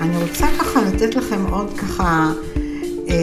אני 0.00 0.22
רוצה 0.22 0.46
ככה 0.58 0.82
לתת 0.82 1.14
לכם 1.14 1.44
עוד 1.50 1.78
ככה 1.78 2.32
אה, 3.08 3.14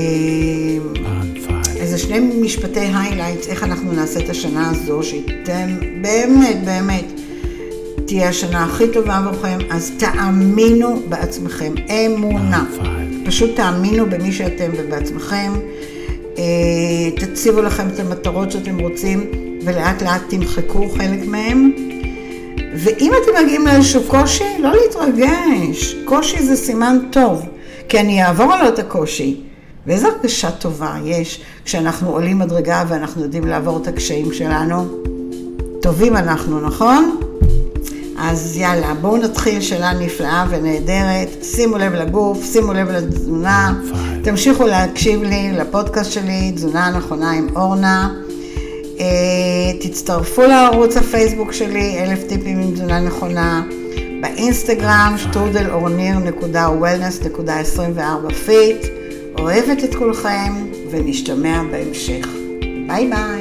איזה 1.75 1.97
שני 1.97 2.19
משפטי 2.19 2.79
highlights, 2.79 3.47
איך 3.47 3.63
אנחנו 3.63 3.93
נעשה 3.93 4.19
את 4.19 4.29
השנה 4.29 4.69
הזו, 4.69 5.03
שאתם 5.03 5.77
באמת, 6.01 6.65
באמת, 6.65 7.05
תהיה 8.05 8.29
השנה 8.29 8.63
הכי 8.63 8.87
טובה 8.93 9.17
עבורכם, 9.17 9.57
אז 9.69 9.91
תאמינו 9.97 11.01
בעצמכם, 11.09 11.73
אמונה. 11.89 12.65
פשוט 13.31 13.55
תאמינו 13.55 14.05
במי 14.09 14.31
שאתם 14.31 14.71
ובעצמכם. 14.77 15.53
אה, 16.37 16.43
תציבו 17.15 17.61
לכם 17.61 17.87
את 17.93 17.99
המטרות 17.99 18.51
שאתם 18.51 18.79
רוצים, 18.79 19.31
ולאט 19.65 20.01
לאט 20.01 20.21
תמחקו 20.29 20.89
חלק 20.89 21.19
מהם. 21.25 21.71
ואם 22.75 23.11
אתם 23.23 23.43
מגיעים 23.43 23.67
לאיזשהו 23.67 24.01
קושי, 24.07 24.43
לא 24.59 24.71
להתרגש. 24.81 25.95
קושי 26.05 26.43
זה 26.43 26.55
סימן 26.55 26.97
טוב, 27.11 27.45
כי 27.89 27.99
אני 27.99 28.23
אעבור 28.23 28.53
עליו 28.53 28.67
את 28.67 28.79
הקושי. 28.79 29.41
ואיזו 29.87 30.07
הרגשה 30.07 30.51
טובה 30.51 30.95
יש 31.05 31.41
כשאנחנו 31.65 32.09
עולים 32.09 32.39
מדרגה 32.39 32.83
ואנחנו 32.87 33.21
יודעים 33.23 33.47
לעבור 33.47 33.77
את 33.81 33.87
הקשיים 33.87 34.33
שלנו. 34.33 34.87
טובים 35.81 36.15
אנחנו, 36.15 36.61
נכון? 36.61 37.20
אז 38.23 38.57
יאללה, 38.57 38.93
בואו 38.93 39.17
נתחיל 39.17 39.62
שאלה 39.62 39.93
נפלאה 39.93 40.45
ונהדרת. 40.49 41.43
שימו 41.43 41.77
לב 41.77 41.93
לגוף, 41.93 42.45
שימו 42.51 42.73
לב 42.73 42.89
לתזונה. 42.89 43.73
תמשיכו 44.23 44.67
להקשיב 44.67 45.23
לי 45.23 45.51
לפודקאסט 45.51 46.12
שלי, 46.12 46.51
תזונה 46.55 46.89
נכונה 46.89 47.31
עם 47.31 47.47
אורנה. 47.55 48.13
אה, 48.99 49.05
תצטרפו 49.79 50.41
לערוץ 50.41 50.97
הפייסבוק 50.97 51.51
שלי, 51.51 51.99
אלף 51.99 52.23
טיפים 52.23 52.60
עם 52.60 52.71
תזונה 52.71 52.99
נכונה. 52.99 53.63
באינסטגרם, 54.21 55.15
שטרודל 55.17 56.06
אורניר.wellness.24 56.06 58.34
fit. 58.45 58.86
אוהבת 59.39 59.84
את 59.84 59.95
כולכם 59.95 60.65
ונשתמע 60.91 61.62
בהמשך. 61.71 62.27
ביי 62.88 63.10
ביי. 63.10 63.40